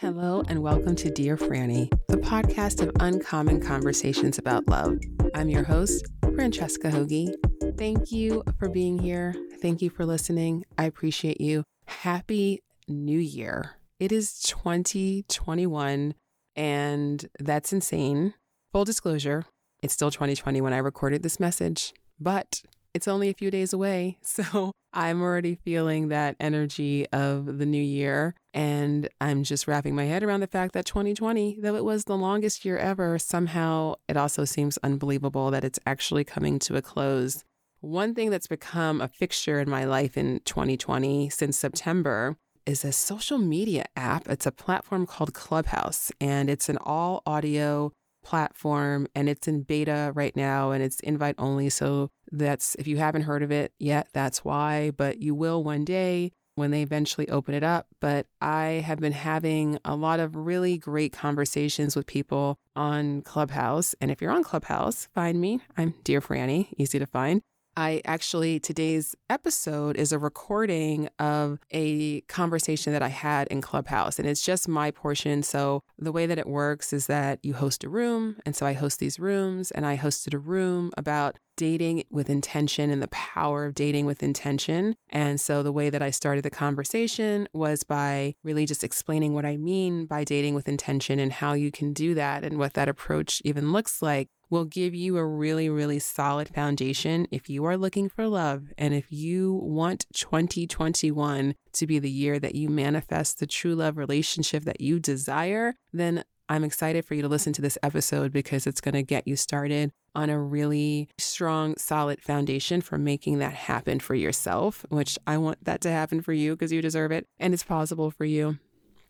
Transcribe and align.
Hello, 0.07 0.41
and 0.47 0.63
welcome 0.63 0.95
to 0.95 1.11
Dear 1.11 1.35
Franny, 1.35 1.91
the 2.07 2.15
podcast 2.15 2.81
of 2.81 2.95
uncommon 3.01 3.59
conversations 3.59 4.37
about 4.37 4.65
love. 4.69 4.99
I'm 5.35 5.49
your 5.49 5.65
host, 5.65 6.07
Francesca 6.33 6.89
Hogi. 6.89 7.33
Thank 7.77 8.09
you 8.09 8.41
for 8.57 8.69
being 8.69 8.97
here. 8.97 9.35
Thank 9.61 9.81
you 9.81 9.89
for 9.89 10.05
listening. 10.05 10.63
I 10.77 10.85
appreciate 10.85 11.41
you. 11.41 11.65
Happy 11.87 12.63
New 12.87 13.19
Year. 13.19 13.71
It 13.99 14.13
is 14.13 14.39
2021, 14.43 16.13
and 16.55 17.29
that's 17.37 17.73
insane. 17.73 18.33
Full 18.71 18.85
disclosure, 18.85 19.43
it's 19.83 19.93
still 19.93 20.09
2020 20.09 20.61
when 20.61 20.71
I 20.71 20.77
recorded 20.77 21.21
this 21.21 21.37
message, 21.37 21.93
but 22.17 22.63
it's 22.97 23.07
only 23.07 23.29
a 23.29 23.33
few 23.33 23.51
days 23.51 23.73
away. 23.73 24.17
So 24.37 24.71
I'm 24.93 25.21
already 25.21 25.55
feeling 25.55 26.09
that 26.09 26.35
energy 26.39 27.07
of 27.11 27.57
the 27.59 27.65
new 27.65 27.81
year. 27.81 28.35
And 28.53 29.07
I'm 29.21 29.43
just 29.43 29.67
wrapping 29.67 29.95
my 29.95 30.05
head 30.05 30.23
around 30.23 30.41
the 30.41 30.47
fact 30.47 30.73
that 30.73 30.85
2020, 30.85 31.59
though 31.61 31.75
it 31.75 31.85
was 31.85 32.03
the 32.03 32.17
longest 32.17 32.65
year 32.65 32.77
ever, 32.77 33.17
somehow 33.19 33.95
it 34.07 34.17
also 34.17 34.45
seems 34.45 34.77
unbelievable 34.83 35.51
that 35.51 35.63
it's 35.63 35.79
actually 35.85 36.23
coming 36.23 36.59
to 36.59 36.75
a 36.75 36.81
close. 36.81 37.43
One 37.81 38.15
thing 38.15 38.29
that's 38.31 38.47
become 38.47 39.01
a 39.01 39.07
fixture 39.07 39.59
in 39.59 39.69
my 39.69 39.85
life 39.85 40.17
in 40.17 40.41
2020 40.45 41.29
since 41.29 41.57
September 41.57 42.37
is 42.65 42.83
a 42.83 42.91
social 42.91 43.37
media 43.37 43.85
app. 43.95 44.27
It's 44.27 44.45
a 44.45 44.51
platform 44.51 45.05
called 45.05 45.33
Clubhouse, 45.33 46.11
and 46.19 46.49
it's 46.49 46.69
an 46.69 46.77
all 46.81 47.23
audio 47.25 47.93
platform 48.27 49.07
and 49.15 49.29
it's 49.29 49.47
in 49.47 49.63
beta 49.63 50.11
right 50.13 50.35
now 50.35 50.71
and 50.71 50.83
it's 50.83 50.99
invite 50.99 51.35
only. 51.37 51.69
So 51.69 52.11
that's 52.29 52.75
if 52.75 52.85
you 52.85 52.97
haven't 52.97 53.21
heard 53.21 53.41
of 53.41 53.51
it 53.51 53.71
yet, 53.79 54.09
that's 54.11 54.43
why, 54.43 54.91
but 54.91 55.21
you 55.21 55.33
will 55.33 55.63
one 55.63 55.85
day 55.85 56.33
when 56.55 56.71
they 56.71 56.81
eventually 56.81 57.29
open 57.29 57.53
it 57.53 57.63
up. 57.63 57.87
But 58.01 58.27
I 58.41 58.83
have 58.85 58.99
been 58.99 59.13
having 59.13 59.79
a 59.85 59.95
lot 59.95 60.19
of 60.19 60.35
really 60.35 60.77
great 60.77 61.13
conversations 61.13 61.95
with 61.95 62.05
people 62.05 62.59
on 62.75 63.21
Clubhouse. 63.21 63.95
And 64.01 64.11
if 64.11 64.21
you're 64.21 64.31
on 64.31 64.43
Clubhouse, 64.43 65.07
find 65.15 65.39
me. 65.39 65.61
I'm 65.77 65.93
Dear 66.03 66.19
Franny, 66.19 66.73
easy 66.77 66.99
to 66.99 67.05
find. 67.05 67.41
I 67.77 68.01
actually, 68.05 68.59
today's 68.59 69.15
episode 69.29 69.97
is 69.97 70.11
a 70.11 70.17
recording 70.17 71.09
of 71.19 71.59
a 71.69 72.21
conversation 72.21 72.91
that 72.91 73.03
I 73.03 73.09
had 73.09 73.47
in 73.49 73.61
Clubhouse, 73.61 74.17
and 74.17 74.27
it's 74.27 74.41
just 74.41 74.67
my 74.67 74.89
portion. 74.89 75.43
So, 75.43 75.83
the 75.99 76.11
way 76.11 76.25
that 76.25 76.39
it 76.39 76.47
works 76.47 76.91
is 76.91 77.05
that 77.05 77.37
you 77.43 77.53
host 77.53 77.83
a 77.83 77.89
room. 77.89 78.37
And 78.47 78.55
so, 78.55 78.65
I 78.65 78.73
host 78.73 78.99
these 78.99 79.19
rooms, 79.19 79.69
and 79.69 79.85
I 79.85 79.95
hosted 79.95 80.33
a 80.33 80.39
room 80.39 80.91
about 80.97 81.37
dating 81.57 82.05
with 82.09 82.29
intention 82.29 82.89
and 82.89 83.01
the 83.01 83.09
power 83.09 83.65
of 83.65 83.75
dating 83.75 84.05
with 84.05 84.23
intention. 84.23 84.95
And 85.09 85.41
so, 85.41 85.61
the 85.61 85.73
way 85.73 85.89
that 85.89 86.01
I 86.01 86.11
started 86.11 86.43
the 86.43 86.49
conversation 86.49 87.49
was 87.53 87.83
by 87.83 88.35
really 88.43 88.65
just 88.65 88.83
explaining 88.83 89.33
what 89.33 89.45
I 89.45 89.57
mean 89.57 90.05
by 90.05 90.23
dating 90.23 90.55
with 90.55 90.69
intention 90.69 91.19
and 91.19 91.33
how 91.33 91.53
you 91.53 91.71
can 91.71 91.91
do 91.91 92.13
that 92.13 92.43
and 92.45 92.57
what 92.57 92.73
that 92.75 92.87
approach 92.87 93.41
even 93.43 93.73
looks 93.73 94.01
like 94.01 94.29
will 94.49 94.65
give 94.65 94.95
you 94.95 95.17
a 95.17 95.25
really, 95.25 95.69
really 95.69 95.99
solid 95.99 96.49
foundation 96.49 97.27
if 97.31 97.49
you 97.49 97.65
are 97.65 97.77
looking 97.77 98.09
for 98.09 98.27
love 98.27 98.71
and 98.77 98.93
if 98.93 99.11
you 99.11 99.53
want 99.53 100.05
2021 100.13 101.55
to 101.73 101.87
be 101.87 101.99
the 101.99 102.09
year 102.09 102.39
that 102.39 102.55
you 102.55 102.69
manifest 102.69 103.39
the 103.39 103.47
true 103.47 103.75
love 103.75 103.97
relationship 103.97 104.63
that 104.63 104.79
you 104.79 104.99
desire, 104.99 105.75
then 105.91 106.23
I'm 106.49 106.63
excited 106.63 107.03
for 107.03 107.13
you 107.13 107.21
to 107.21 107.27
listen 107.27 107.51
to 107.53 107.61
this 107.61 107.77
episode 107.83 108.31
because 108.31 108.65
it's 108.65 108.79
going 108.79 108.93
to 108.93 109.03
get 109.03 109.27
you 109.27 109.35
started 109.35 109.91
on 110.17 110.31
a 110.31 110.39
really 110.39 111.07
strong, 111.19 111.77
solid 111.77 112.19
foundation 112.19 112.81
for 112.81 112.97
making 112.97 113.37
that 113.37 113.53
happen 113.53 113.99
for 113.99 114.15
yourself, 114.15 114.83
which 114.89 115.17
I 115.27 115.37
want 115.37 115.63
that 115.63 115.79
to 115.81 115.91
happen 115.91 116.21
for 116.21 116.33
you 116.33 116.55
because 116.55 116.71
you 116.71 116.81
deserve 116.81 117.11
it 117.11 117.27
and 117.39 117.53
it's 117.53 117.63
possible 117.63 118.09
for 118.09 118.25
you. 118.25 118.57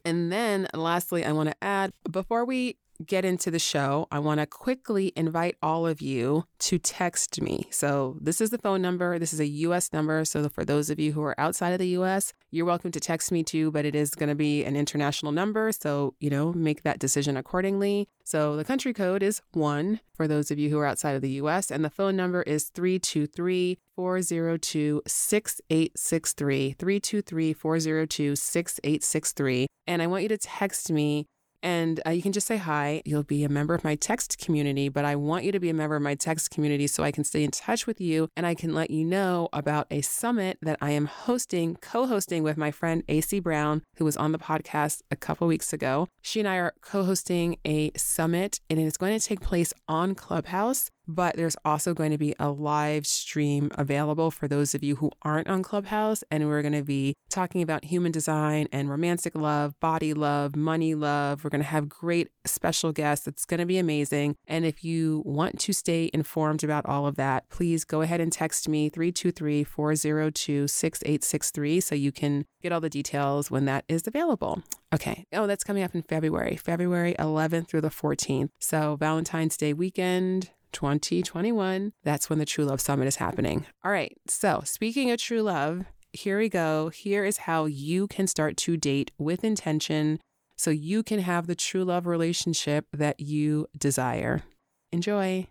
And 0.03 0.31
then 0.31 0.67
lastly, 0.73 1.23
I 1.23 1.31
want 1.31 1.49
to 1.49 1.55
add 1.63 1.93
before 2.11 2.43
we 2.43 2.75
get 3.05 3.25
into 3.25 3.51
the 3.51 3.59
show, 3.59 4.07
I 4.11 4.19
want 4.19 4.39
to 4.39 4.45
quickly 4.45 5.13
invite 5.15 5.57
all 5.61 5.85
of 5.85 6.01
you 6.01 6.45
to 6.59 6.79
text 6.79 7.41
me. 7.41 7.67
So, 7.69 8.17
this 8.21 8.41
is 8.41 8.49
the 8.49 8.57
phone 8.57 8.81
number. 8.81 9.19
This 9.19 9.33
is 9.33 9.39
a 9.39 9.47
US 9.47 9.93
number. 9.93 10.25
So, 10.25 10.47
for 10.49 10.65
those 10.65 10.89
of 10.89 10.99
you 10.99 11.13
who 11.13 11.21
are 11.21 11.39
outside 11.39 11.71
of 11.71 11.79
the 11.79 11.89
US, 11.89 12.33
you're 12.51 12.65
welcome 12.65 12.91
to 12.91 12.99
text 12.99 13.31
me 13.31 13.43
too, 13.43 13.71
but 13.71 13.85
it 13.85 13.95
is 13.95 14.15
going 14.15 14.29
to 14.29 14.35
be 14.35 14.63
an 14.63 14.75
international 14.75 15.31
number. 15.31 15.71
So, 15.71 16.15
you 16.19 16.29
know, 16.29 16.53
make 16.53 16.83
that 16.83 16.99
decision 16.99 17.37
accordingly. 17.37 18.07
So, 18.23 18.55
the 18.55 18.65
country 18.65 18.93
code 18.93 19.23
is 19.23 19.41
one 19.51 19.99
for 20.13 20.27
those 20.27 20.51
of 20.51 20.57
you 20.57 20.69
who 20.69 20.79
are 20.79 20.85
outside 20.85 21.15
of 21.15 21.21
the 21.21 21.31
US, 21.41 21.71
and 21.71 21.85
the 21.85 21.89
phone 21.89 22.15
number 22.15 22.41
is 22.41 22.65
323 22.69 23.77
402 23.95 25.01
6863. 25.05 26.75
323 26.77 27.53
402 27.53 28.35
6863. 28.35 29.67
And 29.85 30.01
I 30.01 30.07
want 30.07 30.23
you 30.23 30.29
to 30.29 30.37
text 30.37 30.91
me 30.91 31.27
and 31.63 31.99
uh, 32.05 32.11
you 32.11 32.21
can 32.21 32.31
just 32.31 32.47
say 32.47 32.57
hi. 32.57 33.01
You'll 33.05 33.23
be 33.23 33.43
a 33.43 33.49
member 33.49 33.73
of 33.73 33.83
my 33.83 33.95
text 33.95 34.37
community, 34.37 34.89
but 34.89 35.05
I 35.05 35.15
want 35.15 35.43
you 35.43 35.51
to 35.51 35.59
be 35.59 35.69
a 35.69 35.73
member 35.73 35.95
of 35.95 36.01
my 36.01 36.15
text 36.15 36.51
community 36.51 36.87
so 36.87 37.03
I 37.03 37.11
can 37.11 37.23
stay 37.23 37.43
in 37.43 37.51
touch 37.51 37.87
with 37.87 37.99
you 37.99 38.29
and 38.35 38.45
I 38.45 38.55
can 38.55 38.73
let 38.73 38.91
you 38.91 39.03
know 39.03 39.49
about 39.53 39.87
a 39.91 40.01
summit 40.01 40.57
that 40.61 40.77
I 40.81 40.91
am 40.91 41.05
hosting, 41.05 41.75
co 41.81 42.05
hosting 42.05 42.43
with 42.43 42.57
my 42.57 42.71
friend 42.71 43.03
AC 43.07 43.39
Brown, 43.39 43.83
who 43.97 44.05
was 44.05 44.17
on 44.17 44.31
the 44.31 44.39
podcast 44.39 45.01
a 45.11 45.15
couple 45.15 45.47
weeks 45.47 45.73
ago. 45.73 46.07
She 46.21 46.39
and 46.39 46.47
I 46.47 46.57
are 46.57 46.73
co 46.81 47.03
hosting 47.03 47.57
a 47.65 47.91
summit, 47.95 48.59
and 48.69 48.79
it's 48.79 48.97
going 48.97 49.17
to 49.17 49.25
take 49.25 49.41
place 49.41 49.73
on 49.87 50.15
Clubhouse 50.15 50.89
but 51.07 51.35
there's 51.35 51.55
also 51.63 51.93
going 51.93 52.11
to 52.11 52.17
be 52.17 52.35
a 52.39 52.49
live 52.49 53.07
stream 53.07 53.71
available 53.75 54.31
for 54.31 54.47
those 54.47 54.75
of 54.75 54.83
you 54.83 54.97
who 54.97 55.11
aren't 55.21 55.47
on 55.47 55.63
Clubhouse. 55.63 56.23
And 56.29 56.47
we're 56.47 56.61
going 56.61 56.73
to 56.73 56.83
be 56.83 57.15
talking 57.29 57.61
about 57.61 57.85
human 57.85 58.11
design 58.11 58.67
and 58.71 58.89
romantic 58.89 59.35
love, 59.35 59.79
body 59.79 60.13
love, 60.13 60.55
money 60.55 60.95
love. 60.95 61.43
We're 61.43 61.49
going 61.49 61.61
to 61.61 61.67
have 61.67 61.87
great 61.87 62.29
special 62.45 62.91
guests. 62.91 63.27
It's 63.27 63.45
going 63.45 63.59
to 63.59 63.65
be 63.65 63.77
amazing. 63.77 64.35
And 64.47 64.65
if 64.65 64.83
you 64.83 65.21
want 65.25 65.59
to 65.61 65.73
stay 65.73 66.09
informed 66.13 66.63
about 66.63 66.85
all 66.85 67.07
of 67.07 67.15
that, 67.15 67.49
please 67.49 67.85
go 67.85 68.01
ahead 68.01 68.19
and 68.19 68.31
text 68.31 68.67
me 68.67 68.89
323 68.89 69.63
402 69.63 70.67
6863 70.67 71.79
so 71.79 71.95
you 71.95 72.11
can 72.11 72.45
get 72.61 72.71
all 72.71 72.81
the 72.81 72.89
details 72.89 73.49
when 73.49 73.65
that 73.65 73.85
is 73.87 74.07
available. 74.07 74.61
Okay. 74.93 75.25
Oh, 75.33 75.47
that's 75.47 75.63
coming 75.63 75.83
up 75.83 75.93
in 75.95 76.01
February, 76.01 76.55
February 76.55 77.15
11th 77.19 77.67
through 77.67 77.81
the 77.81 77.89
14th. 77.89 78.49
So, 78.59 78.95
Valentine's 78.95 79.57
Day 79.57 79.73
weekend 79.73 80.51
2021. 80.71 81.93
That's 82.03 82.29
when 82.29 82.39
the 82.39 82.45
True 82.45 82.65
Love 82.65 82.81
Summit 82.81 83.07
is 83.07 83.17
happening. 83.17 83.65
All 83.83 83.91
right. 83.91 84.17
So, 84.27 84.61
speaking 84.65 85.11
of 85.11 85.19
true 85.19 85.41
love, 85.41 85.85
here 86.13 86.39
we 86.39 86.49
go. 86.49 86.89
Here 86.89 87.25
is 87.25 87.37
how 87.37 87.65
you 87.65 88.07
can 88.07 88.27
start 88.27 88.57
to 88.57 88.77
date 88.77 89.11
with 89.17 89.43
intention 89.43 90.19
so 90.55 90.71
you 90.71 91.03
can 91.03 91.19
have 91.19 91.47
the 91.47 91.55
true 91.55 91.85
love 91.85 92.07
relationship 92.07 92.85
that 92.91 93.19
you 93.19 93.67
desire. 93.77 94.43
Enjoy. 94.91 95.47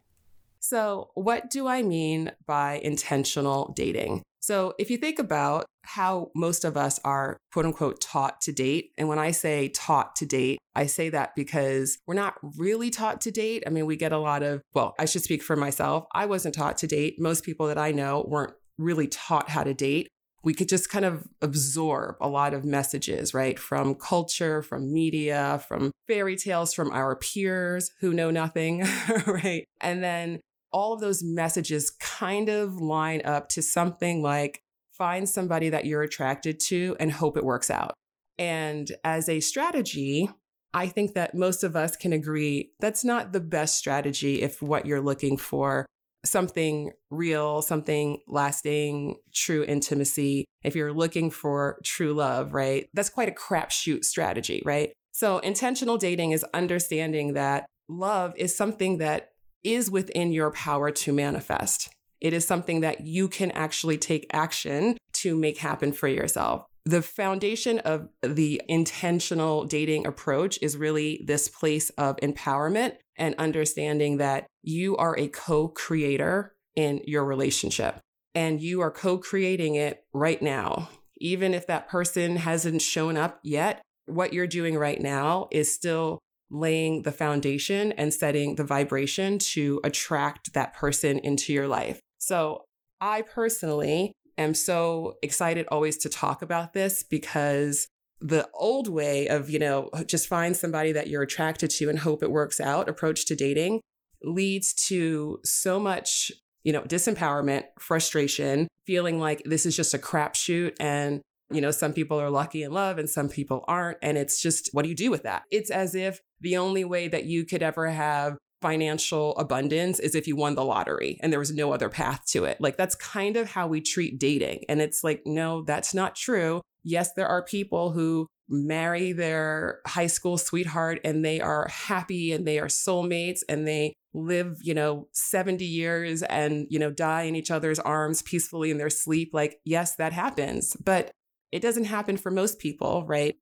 So, 0.58 1.10
what 1.14 1.50
do 1.50 1.68
I 1.68 1.82
mean 1.82 2.32
by 2.44 2.80
intentional 2.82 3.72
dating? 3.76 4.22
So, 4.46 4.74
if 4.78 4.92
you 4.92 4.96
think 4.96 5.18
about 5.18 5.66
how 5.82 6.30
most 6.36 6.64
of 6.64 6.76
us 6.76 7.00
are 7.04 7.36
quote 7.52 7.66
unquote 7.66 8.00
taught 8.00 8.40
to 8.42 8.52
date, 8.52 8.92
and 8.96 9.08
when 9.08 9.18
I 9.18 9.32
say 9.32 9.70
taught 9.70 10.14
to 10.16 10.24
date, 10.24 10.60
I 10.76 10.86
say 10.86 11.08
that 11.08 11.30
because 11.34 11.98
we're 12.06 12.14
not 12.14 12.34
really 12.56 12.88
taught 12.90 13.20
to 13.22 13.32
date. 13.32 13.64
I 13.66 13.70
mean, 13.70 13.86
we 13.86 13.96
get 13.96 14.12
a 14.12 14.18
lot 14.18 14.44
of, 14.44 14.62
well, 14.72 14.94
I 15.00 15.04
should 15.04 15.24
speak 15.24 15.42
for 15.42 15.56
myself. 15.56 16.04
I 16.14 16.26
wasn't 16.26 16.54
taught 16.54 16.78
to 16.78 16.86
date. 16.86 17.16
Most 17.18 17.42
people 17.42 17.66
that 17.66 17.76
I 17.76 17.90
know 17.90 18.24
weren't 18.28 18.52
really 18.78 19.08
taught 19.08 19.48
how 19.48 19.64
to 19.64 19.74
date 19.74 20.06
we 20.44 20.54
could 20.54 20.68
just 20.68 20.88
kind 20.88 21.04
of 21.04 21.26
absorb 21.42 22.14
a 22.20 22.28
lot 22.28 22.54
of 22.54 22.64
messages, 22.64 23.34
right? 23.34 23.58
From 23.58 23.96
culture, 23.96 24.62
from 24.62 24.92
media, 24.92 25.60
from 25.66 25.90
fairy 26.06 26.36
tales 26.36 26.72
from 26.72 26.92
our 26.92 27.16
peers 27.16 27.90
who 27.98 28.14
know 28.14 28.30
nothing, 28.30 28.84
right? 29.26 29.64
And 29.80 30.04
then 30.04 30.38
all 30.76 30.92
of 30.92 31.00
those 31.00 31.22
messages 31.24 31.90
kind 31.90 32.50
of 32.50 32.74
line 32.74 33.22
up 33.24 33.48
to 33.48 33.62
something 33.62 34.20
like 34.20 34.60
find 34.92 35.26
somebody 35.26 35.70
that 35.70 35.86
you're 35.86 36.02
attracted 36.02 36.60
to 36.60 36.94
and 37.00 37.10
hope 37.10 37.38
it 37.38 37.44
works 37.44 37.70
out. 37.70 37.94
And 38.36 38.92
as 39.02 39.30
a 39.30 39.40
strategy, 39.40 40.28
I 40.74 40.88
think 40.88 41.14
that 41.14 41.34
most 41.34 41.64
of 41.64 41.76
us 41.76 41.96
can 41.96 42.12
agree 42.12 42.72
that's 42.78 43.04
not 43.04 43.32
the 43.32 43.40
best 43.40 43.78
strategy 43.78 44.42
if 44.42 44.60
what 44.60 44.84
you're 44.84 45.00
looking 45.00 45.38
for 45.38 45.86
something 46.26 46.92
real, 47.10 47.62
something 47.62 48.18
lasting, 48.28 49.16
true 49.32 49.64
intimacy, 49.66 50.44
if 50.62 50.76
you're 50.76 50.92
looking 50.92 51.30
for 51.30 51.78
true 51.84 52.12
love, 52.12 52.52
right? 52.52 52.86
That's 52.92 53.08
quite 53.08 53.30
a 53.30 53.32
crapshoot 53.32 54.04
strategy, 54.04 54.62
right? 54.66 54.92
So, 55.12 55.38
intentional 55.38 55.96
dating 55.96 56.32
is 56.32 56.44
understanding 56.52 57.32
that 57.32 57.64
love 57.88 58.34
is 58.36 58.54
something 58.54 58.98
that 58.98 59.30
is 59.66 59.90
within 59.90 60.32
your 60.32 60.50
power 60.52 60.90
to 60.90 61.12
manifest. 61.12 61.90
It 62.20 62.32
is 62.32 62.46
something 62.46 62.80
that 62.80 63.06
you 63.06 63.28
can 63.28 63.50
actually 63.50 63.98
take 63.98 64.26
action 64.32 64.96
to 65.14 65.36
make 65.36 65.58
happen 65.58 65.92
for 65.92 66.08
yourself. 66.08 66.64
The 66.84 67.02
foundation 67.02 67.80
of 67.80 68.08
the 68.22 68.62
intentional 68.68 69.64
dating 69.64 70.06
approach 70.06 70.58
is 70.62 70.76
really 70.76 71.22
this 71.26 71.48
place 71.48 71.90
of 71.90 72.16
empowerment 72.18 72.92
and 73.16 73.34
understanding 73.38 74.18
that 74.18 74.46
you 74.62 74.96
are 74.96 75.18
a 75.18 75.28
co 75.28 75.68
creator 75.68 76.54
in 76.76 77.00
your 77.06 77.24
relationship 77.24 77.98
and 78.34 78.60
you 78.60 78.82
are 78.82 78.90
co 78.90 79.18
creating 79.18 79.74
it 79.74 80.04
right 80.12 80.40
now. 80.40 80.90
Even 81.18 81.54
if 81.54 81.66
that 81.66 81.88
person 81.88 82.36
hasn't 82.36 82.82
shown 82.82 83.16
up 83.16 83.40
yet, 83.42 83.82
what 84.06 84.32
you're 84.32 84.46
doing 84.46 84.76
right 84.76 85.00
now 85.00 85.48
is 85.50 85.74
still 85.74 86.20
laying 86.50 87.02
the 87.02 87.12
foundation 87.12 87.92
and 87.92 88.12
setting 88.12 88.54
the 88.54 88.64
vibration 88.64 89.38
to 89.38 89.80
attract 89.84 90.52
that 90.52 90.74
person 90.74 91.18
into 91.18 91.52
your 91.52 91.68
life. 91.68 92.00
So, 92.18 92.64
I 93.00 93.22
personally 93.22 94.12
am 94.38 94.54
so 94.54 95.16
excited 95.22 95.66
always 95.70 95.98
to 95.98 96.08
talk 96.08 96.42
about 96.42 96.72
this 96.72 97.02
because 97.02 97.88
the 98.20 98.48
old 98.54 98.88
way 98.88 99.28
of, 99.28 99.50
you 99.50 99.58
know, 99.58 99.90
just 100.06 100.26
find 100.26 100.56
somebody 100.56 100.92
that 100.92 101.08
you're 101.08 101.22
attracted 101.22 101.70
to 101.70 101.88
and 101.90 101.98
hope 101.98 102.22
it 102.22 102.30
works 102.30 102.60
out 102.60 102.88
approach 102.88 103.26
to 103.26 103.36
dating 103.36 103.80
leads 104.22 104.72
to 104.72 105.38
so 105.44 105.78
much, 105.78 106.32
you 106.64 106.72
know, 106.72 106.82
disempowerment, 106.82 107.64
frustration, 107.78 108.68
feeling 108.86 109.20
like 109.20 109.42
this 109.44 109.66
is 109.66 109.76
just 109.76 109.92
a 109.92 109.98
crapshoot 109.98 110.74
and 110.80 111.20
you 111.50 111.60
know, 111.60 111.70
some 111.70 111.92
people 111.92 112.20
are 112.20 112.30
lucky 112.30 112.62
in 112.62 112.72
love 112.72 112.98
and 112.98 113.08
some 113.08 113.28
people 113.28 113.64
aren't. 113.68 113.98
And 114.02 114.18
it's 114.18 114.40
just, 114.40 114.70
what 114.72 114.82
do 114.82 114.88
you 114.88 114.94
do 114.94 115.10
with 115.10 115.22
that? 115.22 115.44
It's 115.50 115.70
as 115.70 115.94
if 115.94 116.20
the 116.40 116.56
only 116.56 116.84
way 116.84 117.08
that 117.08 117.24
you 117.24 117.44
could 117.44 117.62
ever 117.62 117.88
have 117.88 118.36
financial 118.62 119.36
abundance 119.36 120.00
is 120.00 120.14
if 120.14 120.26
you 120.26 120.34
won 120.34 120.54
the 120.54 120.64
lottery 120.64 121.18
and 121.22 121.32
there 121.32 121.38
was 121.38 121.52
no 121.52 121.72
other 121.72 121.88
path 121.88 122.24
to 122.26 122.44
it. 122.44 122.60
Like 122.60 122.76
that's 122.76 122.94
kind 122.94 123.36
of 123.36 123.50
how 123.50 123.66
we 123.68 123.80
treat 123.80 124.18
dating. 124.18 124.64
And 124.68 124.80
it's 124.80 125.04
like, 125.04 125.22
no, 125.24 125.62
that's 125.62 125.94
not 125.94 126.16
true. 126.16 126.62
Yes, 126.82 127.12
there 127.14 127.28
are 127.28 127.44
people 127.44 127.92
who 127.92 128.26
marry 128.48 129.12
their 129.12 129.80
high 129.86 130.06
school 130.06 130.38
sweetheart 130.38 131.00
and 131.04 131.24
they 131.24 131.40
are 131.40 131.68
happy 131.68 132.32
and 132.32 132.46
they 132.46 132.58
are 132.58 132.66
soulmates 132.66 133.40
and 133.48 133.66
they 133.66 133.92
live, 134.14 134.58
you 134.62 134.72
know, 134.72 135.08
70 135.12 135.64
years 135.64 136.22
and, 136.22 136.66
you 136.70 136.78
know, 136.78 136.90
die 136.90 137.22
in 137.22 137.36
each 137.36 137.50
other's 137.50 137.78
arms 137.80 138.22
peacefully 138.22 138.70
in 138.70 138.78
their 138.78 138.90
sleep. 138.90 139.30
Like, 139.32 139.58
yes, 139.64 139.96
that 139.96 140.12
happens, 140.12 140.76
but 140.82 141.10
it 141.52 141.60
doesn't 141.60 141.84
happen 141.84 142.16
for 142.16 142.30
most 142.30 142.58
people, 142.58 143.04
right? 143.06 143.36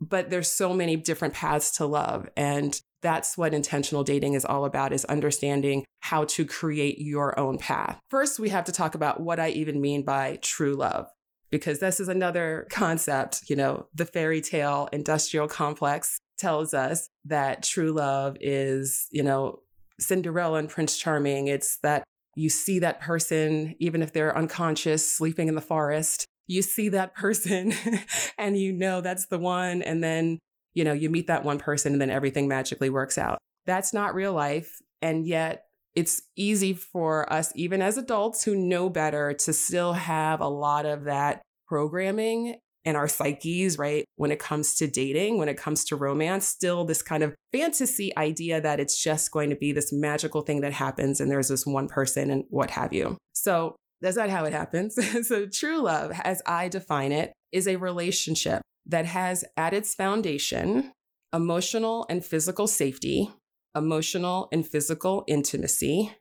But 0.00 0.30
there's 0.30 0.50
so 0.50 0.74
many 0.74 0.96
different 0.96 1.34
paths 1.34 1.72
to 1.78 1.86
love. 1.86 2.28
And 2.36 2.78
that's 3.02 3.38
what 3.38 3.54
intentional 3.54 4.04
dating 4.04 4.34
is 4.34 4.44
all 4.44 4.64
about 4.64 4.92
is 4.92 5.04
understanding 5.06 5.84
how 6.00 6.24
to 6.24 6.44
create 6.44 6.98
your 6.98 7.38
own 7.38 7.58
path. 7.58 7.98
First, 8.10 8.38
we 8.38 8.48
have 8.50 8.64
to 8.64 8.72
talk 8.72 8.94
about 8.94 9.20
what 9.20 9.40
I 9.40 9.50
even 9.50 9.80
mean 9.80 10.04
by 10.04 10.38
true 10.42 10.74
love 10.74 11.08
because 11.50 11.78
this 11.78 12.00
is 12.00 12.08
another 12.08 12.66
concept, 12.70 13.48
you 13.48 13.56
know, 13.56 13.86
the 13.94 14.04
fairy 14.04 14.40
tale 14.40 14.88
industrial 14.92 15.48
complex 15.48 16.18
tells 16.38 16.74
us 16.74 17.08
that 17.24 17.62
true 17.62 17.92
love 17.92 18.36
is, 18.40 19.06
you 19.10 19.22
know, 19.22 19.60
Cinderella 19.98 20.58
and 20.58 20.68
Prince 20.68 20.98
Charming. 20.98 21.46
It's 21.46 21.78
that 21.78 22.04
you 22.34 22.50
see 22.50 22.80
that 22.80 23.00
person 23.00 23.74
even 23.78 24.02
if 24.02 24.12
they're 24.12 24.36
unconscious 24.36 25.08
sleeping 25.08 25.48
in 25.48 25.54
the 25.54 25.60
forest 25.60 26.26
you 26.46 26.62
see 26.62 26.88
that 26.90 27.14
person 27.14 27.72
and 28.38 28.58
you 28.58 28.72
know 28.72 29.00
that's 29.00 29.26
the 29.26 29.38
one 29.38 29.82
and 29.82 30.02
then 30.02 30.38
you 30.76 30.84
know, 30.84 30.92
you 30.92 31.08
meet 31.08 31.26
that 31.26 31.42
one 31.42 31.58
person 31.58 31.94
and 31.94 32.00
then 32.00 32.10
everything 32.10 32.46
magically 32.46 32.90
works 32.90 33.16
out. 33.16 33.38
That's 33.64 33.94
not 33.94 34.14
real 34.14 34.34
life. 34.34 34.78
And 35.00 35.26
yet, 35.26 35.64
it's 35.94 36.20
easy 36.36 36.74
for 36.74 37.32
us, 37.32 37.50
even 37.56 37.80
as 37.80 37.96
adults 37.96 38.44
who 38.44 38.54
know 38.54 38.90
better, 38.90 39.32
to 39.32 39.54
still 39.54 39.94
have 39.94 40.42
a 40.42 40.48
lot 40.48 40.84
of 40.84 41.04
that 41.04 41.40
programming 41.66 42.56
in 42.84 42.94
our 42.94 43.08
psyches, 43.08 43.78
right? 43.78 44.04
When 44.16 44.30
it 44.30 44.38
comes 44.38 44.74
to 44.76 44.86
dating, 44.86 45.38
when 45.38 45.48
it 45.48 45.56
comes 45.56 45.82
to 45.86 45.96
romance, 45.96 46.46
still 46.46 46.84
this 46.84 47.00
kind 47.00 47.22
of 47.22 47.34
fantasy 47.50 48.14
idea 48.18 48.60
that 48.60 48.78
it's 48.78 49.02
just 49.02 49.30
going 49.30 49.48
to 49.48 49.56
be 49.56 49.72
this 49.72 49.90
magical 49.94 50.42
thing 50.42 50.60
that 50.60 50.74
happens 50.74 51.20
and 51.20 51.30
there's 51.30 51.48
this 51.48 51.64
one 51.64 51.88
person 51.88 52.30
and 52.30 52.44
what 52.50 52.70
have 52.72 52.92
you. 52.92 53.16
So 53.32 53.74
that's 54.00 54.16
not 54.16 54.30
how 54.30 54.44
it 54.44 54.52
happens. 54.52 54.96
so, 55.28 55.46
true 55.46 55.80
love, 55.80 56.12
as 56.22 56.42
I 56.46 56.68
define 56.68 57.12
it, 57.12 57.32
is 57.52 57.66
a 57.66 57.76
relationship 57.76 58.62
that 58.86 59.06
has 59.06 59.44
at 59.56 59.72
its 59.74 59.94
foundation 59.94 60.92
emotional 61.34 62.06
and 62.08 62.24
physical 62.24 62.66
safety, 62.66 63.30
emotional 63.74 64.48
and 64.52 64.66
physical 64.66 65.24
intimacy, 65.26 66.12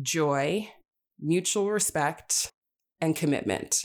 joy, 0.00 0.68
mutual 1.18 1.70
respect, 1.70 2.50
and 3.00 3.16
commitment. 3.16 3.84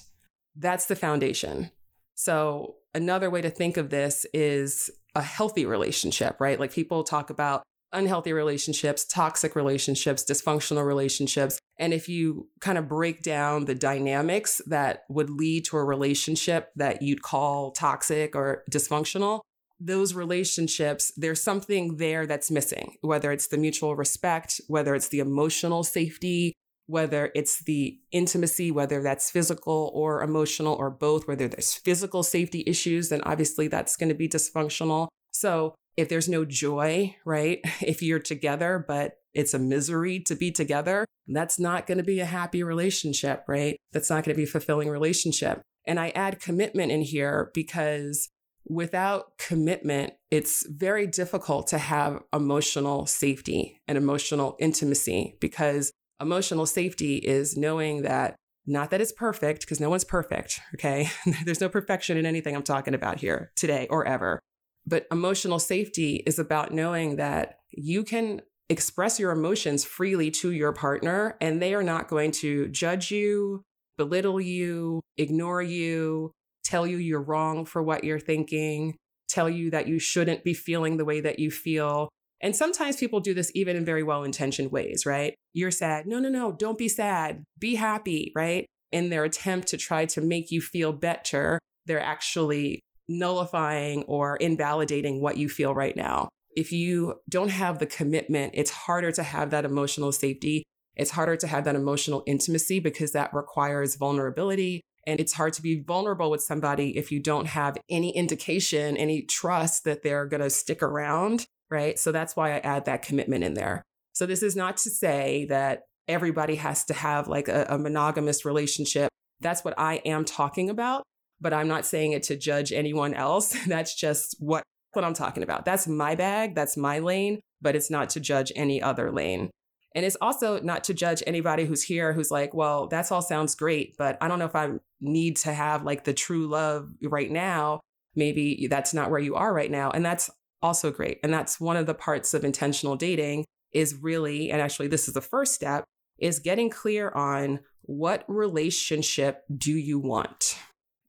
That's 0.56 0.86
the 0.86 0.96
foundation. 0.96 1.72
So, 2.16 2.76
another 2.94 3.30
way 3.30 3.42
to 3.42 3.50
think 3.50 3.78
of 3.78 3.90
this 3.90 4.26
is 4.34 4.90
a 5.16 5.22
healthy 5.22 5.66
relationship, 5.66 6.38
right? 6.40 6.60
Like 6.60 6.72
people 6.72 7.04
talk 7.04 7.30
about 7.30 7.64
unhealthy 7.94 8.34
relationships, 8.34 9.06
toxic 9.06 9.56
relationships, 9.56 10.24
dysfunctional 10.24 10.86
relationships. 10.86 11.60
And 11.80 11.94
if 11.94 12.10
you 12.10 12.50
kind 12.60 12.78
of 12.78 12.88
break 12.88 13.24
down 13.24 13.66
the 13.66 13.76
dynamics 13.76 14.62
that 14.68 15.04
would 15.10 15.30
lead 15.30 15.66
to 15.66 15.78
a 15.78 15.84
relationship 15.84 16.72
that 16.76 17.02
you'd 17.02 17.22
call 17.22 17.72
toxic 17.72 18.36
or 18.36 18.64
dysfunctional, 18.72 19.42
those 19.80 20.14
relationships, 20.14 21.12
there's 21.16 21.42
something 21.42 21.98
there 21.98 22.26
that's 22.26 22.50
missing, 22.50 22.96
whether 23.02 23.32
it's 23.32 23.48
the 23.48 23.58
mutual 23.58 23.96
respect, 23.96 24.60
whether 24.68 24.96
it's 24.96 25.10
the 25.10 25.20
emotional 25.20 25.84
safety, 25.84 26.54
whether 26.88 27.32
it's 27.36 27.64
the 27.64 28.00
intimacy, 28.12 28.72
whether 28.72 29.04
that's 29.04 29.30
physical 29.30 29.92
or 29.94 30.24
emotional 30.24 30.74
or 30.74 30.90
both, 30.90 31.28
whether 31.28 31.48
there's 31.48 31.74
physical 31.74 32.24
safety 32.24 32.64
issues, 32.66 33.10
then 33.10 33.22
obviously 33.22 33.68
that's 33.68 33.96
going 33.96 34.10
to 34.10 34.16
be 34.16 34.28
dysfunctional. 34.28 35.08
So 35.32 35.76
if 35.98 36.08
there's 36.08 36.30
no 36.30 36.46
joy, 36.46 37.16
right? 37.26 37.60
If 37.82 38.02
you're 38.02 38.20
together, 38.20 38.84
but 38.88 39.14
it's 39.34 39.54
a 39.54 39.60
misery 39.60 40.20
to 40.22 40.36
be 40.36 40.52
together, 40.52 41.06
that's 41.28 41.60
not 41.60 41.88
going 41.88 41.98
to 41.98 42.04
be 42.04 42.20
a 42.20 42.26
happy 42.26 42.64
relationship, 42.64 43.44
right? 43.48 43.78
That's 43.92 44.10
not 44.10 44.24
going 44.24 44.34
to 44.36 44.38
be 44.38 44.44
a 44.44 44.48
fulfilling 44.48 44.90
relationship. 44.90 45.62
And 45.86 46.00
I 46.00 46.10
add 46.10 46.40
commitment 46.40 46.92
in 46.92 47.02
here 47.02 47.52
because 47.54 48.30
without 48.66 49.38
commitment, 49.38 50.14
it's 50.32 50.66
very 50.68 51.08
difficult 51.08 51.68
to 51.68 51.78
have 51.78 52.22
emotional 52.34 53.06
safety 53.06 53.82
and 53.88 53.98
emotional 53.98 54.58
intimacy 54.60 55.38
because 55.40 55.92
emotional 56.20 56.66
safety 56.66 57.18
is 57.18 57.56
knowing 57.56 58.02
that 58.02 58.36
not 58.70 58.92
that 58.92 59.00
it's 59.00 59.14
perfect, 59.14 59.62
because 59.62 59.80
no 59.80 59.90
one's 59.90 60.04
perfect, 60.04 60.60
okay? 60.74 61.10
There's 61.46 61.62
no 61.62 61.70
perfection 61.70 62.18
in 62.18 62.26
anything 62.26 62.54
I'm 62.54 62.64
talking 62.64 62.94
about 62.94 63.20
here 63.20 63.52
today 63.56 63.88
or 63.90 64.06
ever. 64.06 64.42
But 64.88 65.06
emotional 65.12 65.60
safety 65.60 66.24
is 66.26 66.40
about 66.40 66.74
knowing 66.74 67.18
that 67.18 67.60
you 67.72 68.04
can 68.04 68.42
express 68.70 69.20
your 69.20 69.32
emotions 69.32 69.84
freely 69.84 70.32
to 70.32 70.52
your 70.52 70.72
partner, 70.72 71.36
and 71.42 71.62
they 71.62 71.74
are 71.74 71.84
not 71.84 72.08
going 72.08 72.32
to 72.32 72.70
judge 72.70 73.12
you, 73.12 73.64
belittle 73.98 74.40
you, 74.40 75.02
ignore 75.18 75.62
you, 75.62 76.32
tell 76.64 76.88
you 76.88 76.98
you're 76.98 77.22
wrong 77.22 77.66
for 77.66 77.84
what 77.84 78.06
you're 78.06 78.20
thinking, 78.20 78.96
tell 79.28 79.50
you 79.50 79.70
that 79.72 79.88
you 79.88 80.00
shouldn't 80.00 80.46
be 80.46 80.54
feeling 80.54 80.96
the 80.96 81.06
way 81.06 81.20
that 81.20 81.40
you 81.40 81.52
feel. 81.52 82.08
And 82.42 82.56
sometimes 82.56 82.98
people 82.98 83.20
do 83.20 83.34
this 83.34 83.52
even 83.56 83.76
in 83.76 83.84
very 83.84 84.04
well 84.04 84.24
intentioned 84.24 84.72
ways, 84.72 85.06
right? 85.06 85.34
You're 85.54 85.72
sad. 85.72 86.06
No, 86.08 86.20
no, 86.20 86.30
no, 86.30 86.52
don't 86.54 86.78
be 86.78 86.88
sad. 86.88 87.44
Be 87.60 87.76
happy, 87.76 88.32
right? 88.36 88.66
In 88.92 89.10
their 89.10 89.26
attempt 89.26 89.68
to 89.70 89.78
try 89.78 90.06
to 90.06 90.22
make 90.22 90.52
you 90.52 90.62
feel 90.62 90.94
better, 90.94 91.60
they're 91.86 92.00
actually 92.00 92.82
nullifying 93.08 94.04
or 94.04 94.36
invalidating 94.38 95.22
what 95.22 95.38
you 95.38 95.50
feel 95.50 95.74
right 95.74 95.96
now. 95.96 96.30
If 96.56 96.72
you 96.72 97.16
don't 97.30 97.50
have 97.50 97.80
the 97.80 97.86
commitment, 97.86 98.54
it's 98.56 98.72
harder 98.72 99.12
to 99.12 99.24
have 99.24 99.52
that 99.52 99.66
emotional 99.66 100.12
safety. 100.12 100.64
It's 100.96 101.12
harder 101.12 101.36
to 101.38 101.48
have 101.48 101.66
that 101.66 101.76
emotional 101.76 102.24
intimacy 102.26 102.80
because 102.80 103.12
that 103.12 103.34
requires 103.34 103.96
vulnerability. 103.96 104.82
And 105.06 105.20
it's 105.20 105.34
hard 105.34 105.54
to 105.54 105.62
be 105.62 105.84
vulnerable 105.84 106.32
with 106.32 106.42
somebody 106.42 106.98
if 106.98 107.12
you 107.12 107.22
don't 107.22 107.46
have 107.46 107.78
any 107.90 108.16
indication, 108.16 108.98
any 108.98 109.22
trust 109.22 109.84
that 109.86 110.04
they're 110.04 110.26
going 110.26 110.42
to 110.42 110.50
stick 110.50 110.82
around. 110.82 111.46
Right. 111.70 112.00
So 112.00 112.12
that's 112.12 112.36
why 112.36 112.56
I 112.56 112.60
add 112.60 112.86
that 112.86 113.04
commitment 113.04 113.44
in 113.44 113.54
there. 113.54 113.84
So 114.14 114.26
this 114.26 114.42
is 114.42 114.56
not 114.56 114.78
to 114.78 114.90
say 114.90 115.46
that 115.50 115.84
everybody 116.08 116.56
has 116.56 116.86
to 116.86 116.94
have 116.94 117.28
like 117.28 117.48
a, 117.48 117.68
a 117.70 117.78
monogamous 117.78 118.46
relationship. 118.46 119.10
That's 119.42 119.64
what 119.64 119.76
I 119.78 119.96
am 120.06 120.26
talking 120.26 120.70
about 120.70 121.04
but 121.40 121.54
I'm 121.54 121.68
not 121.68 121.86
saying 121.86 122.14
it 122.14 122.24
to 122.24 122.36
judge 122.36 122.72
anyone 122.72 123.14
else. 123.14 123.56
That's 123.68 123.96
just 123.96 124.36
what 124.40 124.64
what 124.94 125.04
I'm 125.04 125.14
talking 125.14 125.44
about. 125.44 125.64
That's 125.64 125.88
my 125.88 126.16
bag, 126.16 126.56
that's 126.56 126.76
my 126.76 127.00
lane, 127.00 127.40
but 127.62 127.76
it's 127.76 127.92
not 127.92 128.10
to 128.12 128.20
judge 128.20 128.52
any 128.56 128.82
other 128.82 129.12
lane. 129.12 129.52
And 129.94 130.06
it's 130.06 130.18
also 130.22 130.60
not 130.60 130.84
to 130.86 130.94
judge 130.94 131.22
anybody 131.28 131.66
who's 131.66 131.84
here 131.84 132.14
who's 132.14 132.32
like, 132.32 132.54
well, 132.54 132.88
that's 132.88 133.12
all 133.12 133.22
sounds 133.22 133.54
great, 133.54 133.96
but 133.98 134.18
I 134.22 134.28
don't 134.28 134.40
know 134.40 134.46
if 134.46 134.56
I 134.56 134.72
need 135.00 135.38
to 135.38 135.54
have 135.54 135.84
like 135.84 136.04
the 136.04 136.14
true 136.14 136.48
love 136.48 136.90
right 137.04 137.30
now. 137.30 137.80
Maybe 138.16 138.68
that's 138.68 138.94
not 138.94 139.12
where 139.12 139.20
you 139.20 139.36
are 139.36 139.54
right 139.54 139.70
now. 139.70 139.92
And 139.92 140.04
that's 140.04 140.32
also 140.62 140.92
great. 140.92 141.20
And 141.24 141.34
that's 141.34 141.60
one 141.60 141.78
of 141.78 141.86
the 141.86 141.94
parts 141.94 142.34
of 142.34 142.44
intentional 142.44 142.96
dating 142.96 143.46
is 143.72 143.96
really, 143.96 144.50
and 144.52 144.62
actually, 144.62 144.88
this 144.88 145.08
is 145.08 145.14
the 145.14 145.22
first 145.22 145.54
step, 145.54 145.84
is 146.18 146.40
getting 146.40 146.70
clear 146.70 147.12
on 147.12 147.60
what 147.82 148.24
relationship 148.28 149.44
do 149.56 149.72
you 149.72 150.00
want? 150.00 150.58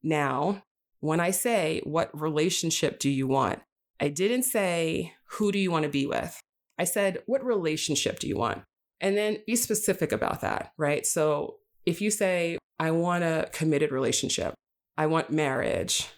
Now, 0.02 0.62
when 1.00 1.20
I 1.20 1.30
say, 1.30 1.80
what 1.84 2.10
relationship 2.18 2.98
do 2.98 3.08
you 3.10 3.26
want? 3.26 3.60
I 4.00 4.08
didn't 4.08 4.44
say, 4.44 5.14
who 5.30 5.52
do 5.52 5.58
you 5.58 5.70
want 5.70 5.84
to 5.84 5.88
be 5.88 6.06
with? 6.06 6.40
I 6.78 6.84
said, 6.84 7.18
what 7.26 7.44
relationship 7.44 8.18
do 8.20 8.28
you 8.28 8.36
want? 8.36 8.62
And 9.00 9.16
then 9.16 9.38
be 9.46 9.56
specific 9.56 10.12
about 10.12 10.40
that, 10.40 10.72
right? 10.76 11.06
So 11.06 11.56
if 11.86 12.00
you 12.00 12.10
say, 12.10 12.58
I 12.78 12.90
want 12.92 13.24
a 13.24 13.48
committed 13.52 13.92
relationship, 13.92 14.54
I 14.96 15.06
want 15.06 15.30
marriage, 15.30 16.08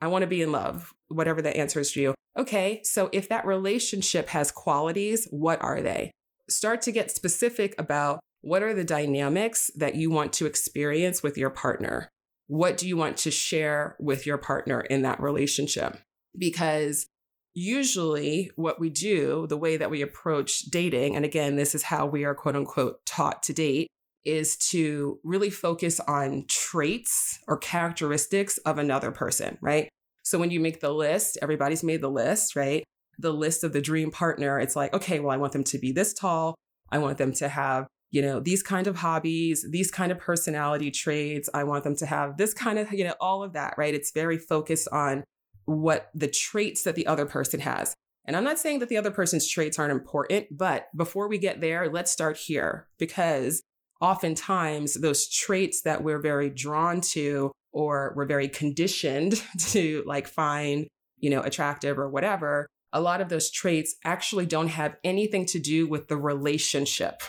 I 0.00 0.08
want 0.08 0.22
to 0.22 0.28
be 0.28 0.42
in 0.42 0.52
love, 0.52 0.92
whatever 1.08 1.40
the 1.42 1.56
answer 1.56 1.80
is 1.80 1.92
to 1.92 2.00
you. 2.00 2.14
Okay, 2.36 2.80
so 2.82 3.10
if 3.12 3.28
that 3.28 3.46
relationship 3.46 4.28
has 4.28 4.50
qualities, 4.50 5.26
what 5.30 5.62
are 5.62 5.82
they? 5.82 6.10
Start 6.48 6.82
to 6.82 6.92
get 6.92 7.10
specific 7.10 7.74
about 7.78 8.20
what 8.40 8.62
are 8.62 8.74
the 8.74 8.84
dynamics 8.84 9.70
that 9.76 9.94
you 9.94 10.10
want 10.10 10.32
to 10.34 10.46
experience 10.46 11.22
with 11.22 11.38
your 11.38 11.50
partner? 11.50 12.08
What 12.52 12.76
do 12.76 12.86
you 12.86 12.98
want 12.98 13.16
to 13.16 13.30
share 13.30 13.96
with 13.98 14.26
your 14.26 14.36
partner 14.36 14.82
in 14.82 15.00
that 15.02 15.22
relationship? 15.22 15.96
Because 16.36 17.06
usually 17.54 18.50
what 18.56 18.78
we 18.78 18.90
do, 18.90 19.46
the 19.48 19.56
way 19.56 19.78
that 19.78 19.90
we 19.90 20.02
approach 20.02 20.64
dating, 20.64 21.16
and 21.16 21.24
again, 21.24 21.56
this 21.56 21.74
is 21.74 21.84
how 21.84 22.04
we 22.04 22.26
are 22.26 22.34
quote 22.34 22.54
unquote 22.54 23.06
taught 23.06 23.42
to 23.44 23.54
date, 23.54 23.88
is 24.26 24.58
to 24.68 25.18
really 25.24 25.48
focus 25.48 25.98
on 26.00 26.44
traits 26.46 27.38
or 27.48 27.56
characteristics 27.56 28.58
of 28.66 28.76
another 28.76 29.12
person, 29.12 29.56
right? 29.62 29.88
So 30.22 30.38
when 30.38 30.50
you 30.50 30.60
make 30.60 30.80
the 30.80 30.92
list, 30.92 31.38
everybody's 31.40 31.82
made 31.82 32.02
the 32.02 32.10
list, 32.10 32.54
right? 32.54 32.84
The 33.18 33.32
list 33.32 33.64
of 33.64 33.72
the 33.72 33.80
dream 33.80 34.10
partner, 34.10 34.60
it's 34.60 34.76
like, 34.76 34.92
okay, 34.92 35.20
well, 35.20 35.32
I 35.32 35.38
want 35.38 35.54
them 35.54 35.64
to 35.64 35.78
be 35.78 35.90
this 35.90 36.12
tall. 36.12 36.54
I 36.90 36.98
want 36.98 37.16
them 37.16 37.32
to 37.32 37.48
have 37.48 37.86
you 38.12 38.20
know, 38.20 38.38
these 38.38 38.62
kind 38.62 38.86
of 38.86 38.96
hobbies, 38.96 39.66
these 39.68 39.90
kind 39.90 40.12
of 40.12 40.18
personality 40.18 40.90
traits. 40.90 41.48
I 41.52 41.64
want 41.64 41.82
them 41.82 41.96
to 41.96 42.06
have 42.06 42.36
this 42.36 42.54
kind 42.54 42.78
of, 42.78 42.92
you 42.92 43.04
know, 43.04 43.14
all 43.20 43.42
of 43.42 43.54
that, 43.54 43.74
right? 43.78 43.94
It's 43.94 44.12
very 44.12 44.38
focused 44.38 44.86
on 44.92 45.24
what 45.64 46.10
the 46.14 46.28
traits 46.28 46.84
that 46.84 46.94
the 46.94 47.06
other 47.06 47.24
person 47.24 47.60
has. 47.60 47.94
And 48.26 48.36
I'm 48.36 48.44
not 48.44 48.58
saying 48.58 48.80
that 48.80 48.90
the 48.90 48.98
other 48.98 49.10
person's 49.10 49.48
traits 49.48 49.78
aren't 49.78 49.92
important, 49.92 50.46
but 50.56 50.88
before 50.94 51.26
we 51.26 51.38
get 51.38 51.60
there, 51.60 51.90
let's 51.90 52.12
start 52.12 52.36
here 52.36 52.86
because 52.98 53.62
oftentimes 54.00 54.94
those 55.00 55.28
traits 55.28 55.80
that 55.82 56.04
we're 56.04 56.20
very 56.20 56.50
drawn 56.50 57.00
to 57.00 57.50
or 57.72 58.12
we're 58.14 58.26
very 58.26 58.48
conditioned 58.48 59.42
to 59.58 60.04
like 60.06 60.28
find, 60.28 60.86
you 61.18 61.30
know, 61.30 61.40
attractive 61.40 61.98
or 61.98 62.10
whatever, 62.10 62.66
a 62.92 63.00
lot 63.00 63.22
of 63.22 63.30
those 63.30 63.50
traits 63.50 63.96
actually 64.04 64.44
don't 64.44 64.68
have 64.68 64.96
anything 65.02 65.46
to 65.46 65.58
do 65.58 65.88
with 65.88 66.08
the 66.08 66.16
relationship 66.16 67.22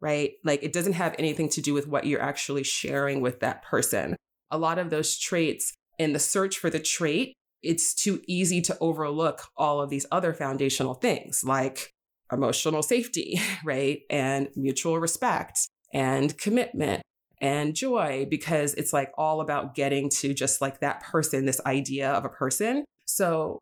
right? 0.00 0.32
Like 0.44 0.62
it 0.62 0.72
doesn't 0.72 0.94
have 0.94 1.14
anything 1.18 1.48
to 1.50 1.60
do 1.60 1.74
with 1.74 1.86
what 1.86 2.06
you're 2.06 2.22
actually 2.22 2.64
sharing 2.64 3.20
with 3.20 3.40
that 3.40 3.62
person. 3.62 4.16
A 4.50 4.58
lot 4.58 4.78
of 4.78 4.90
those 4.90 5.18
traits 5.18 5.72
in 5.98 6.12
the 6.12 6.18
search 6.18 6.58
for 6.58 6.70
the 6.70 6.80
trait, 6.80 7.34
it's 7.62 7.94
too 7.94 8.22
easy 8.26 8.60
to 8.62 8.76
overlook 8.80 9.42
all 9.56 9.80
of 9.80 9.90
these 9.90 10.06
other 10.10 10.32
foundational 10.32 10.94
things 10.94 11.44
like 11.44 11.90
emotional 12.32 12.82
safety, 12.82 13.40
right? 13.64 14.00
And 14.08 14.48
mutual 14.56 14.98
respect 14.98 15.68
and 15.92 16.36
commitment 16.38 17.02
and 17.40 17.74
joy 17.74 18.26
because 18.28 18.74
it's 18.74 18.92
like 18.92 19.10
all 19.16 19.40
about 19.40 19.74
getting 19.74 20.08
to 20.10 20.34
just 20.34 20.60
like 20.60 20.80
that 20.80 21.02
person, 21.02 21.46
this 21.46 21.60
idea 21.66 22.10
of 22.10 22.24
a 22.24 22.28
person. 22.28 22.84
So 23.06 23.58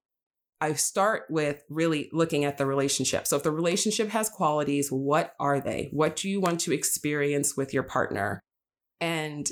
I 0.60 0.74
start 0.74 1.24
with 1.30 1.62
really 1.68 2.10
looking 2.12 2.44
at 2.44 2.58
the 2.58 2.66
relationship. 2.66 3.26
So 3.26 3.36
if 3.36 3.42
the 3.42 3.50
relationship 3.50 4.08
has 4.08 4.28
qualities, 4.28 4.88
what 4.90 5.34
are 5.38 5.60
they? 5.60 5.88
What 5.92 6.16
do 6.16 6.28
you 6.28 6.40
want 6.40 6.60
to 6.60 6.72
experience 6.72 7.56
with 7.56 7.72
your 7.72 7.84
partner? 7.84 8.40
And 9.00 9.48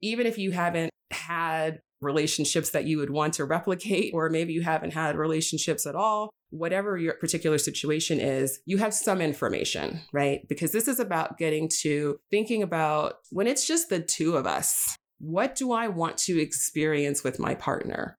even 0.00 0.26
if 0.26 0.38
you 0.38 0.52
haven't 0.52 0.90
had 1.10 1.80
relationships 2.00 2.70
that 2.70 2.84
you 2.84 2.98
would 2.98 3.10
want 3.10 3.34
to 3.34 3.44
replicate, 3.44 4.12
or 4.14 4.30
maybe 4.30 4.52
you 4.52 4.62
haven't 4.62 4.92
had 4.92 5.16
relationships 5.16 5.86
at 5.86 5.96
all, 5.96 6.30
whatever 6.50 6.96
your 6.96 7.14
particular 7.14 7.58
situation 7.58 8.20
is, 8.20 8.60
you 8.64 8.76
have 8.78 8.94
some 8.94 9.20
information, 9.20 10.00
right? 10.12 10.46
Because 10.48 10.70
this 10.70 10.86
is 10.86 11.00
about 11.00 11.38
getting 11.38 11.68
to 11.80 12.18
thinking 12.30 12.62
about 12.62 13.14
when 13.30 13.46
it's 13.46 13.66
just 13.66 13.88
the 13.88 14.00
two 14.00 14.36
of 14.36 14.46
us, 14.46 14.96
what 15.18 15.56
do 15.56 15.72
I 15.72 15.88
want 15.88 16.16
to 16.18 16.40
experience 16.40 17.24
with 17.24 17.40
my 17.40 17.54
partner? 17.54 18.16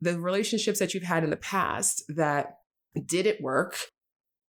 The 0.00 0.18
relationships 0.18 0.78
that 0.78 0.94
you've 0.94 1.02
had 1.02 1.24
in 1.24 1.30
the 1.30 1.36
past 1.36 2.02
that 2.08 2.58
didn't 3.06 3.40
work, 3.40 3.76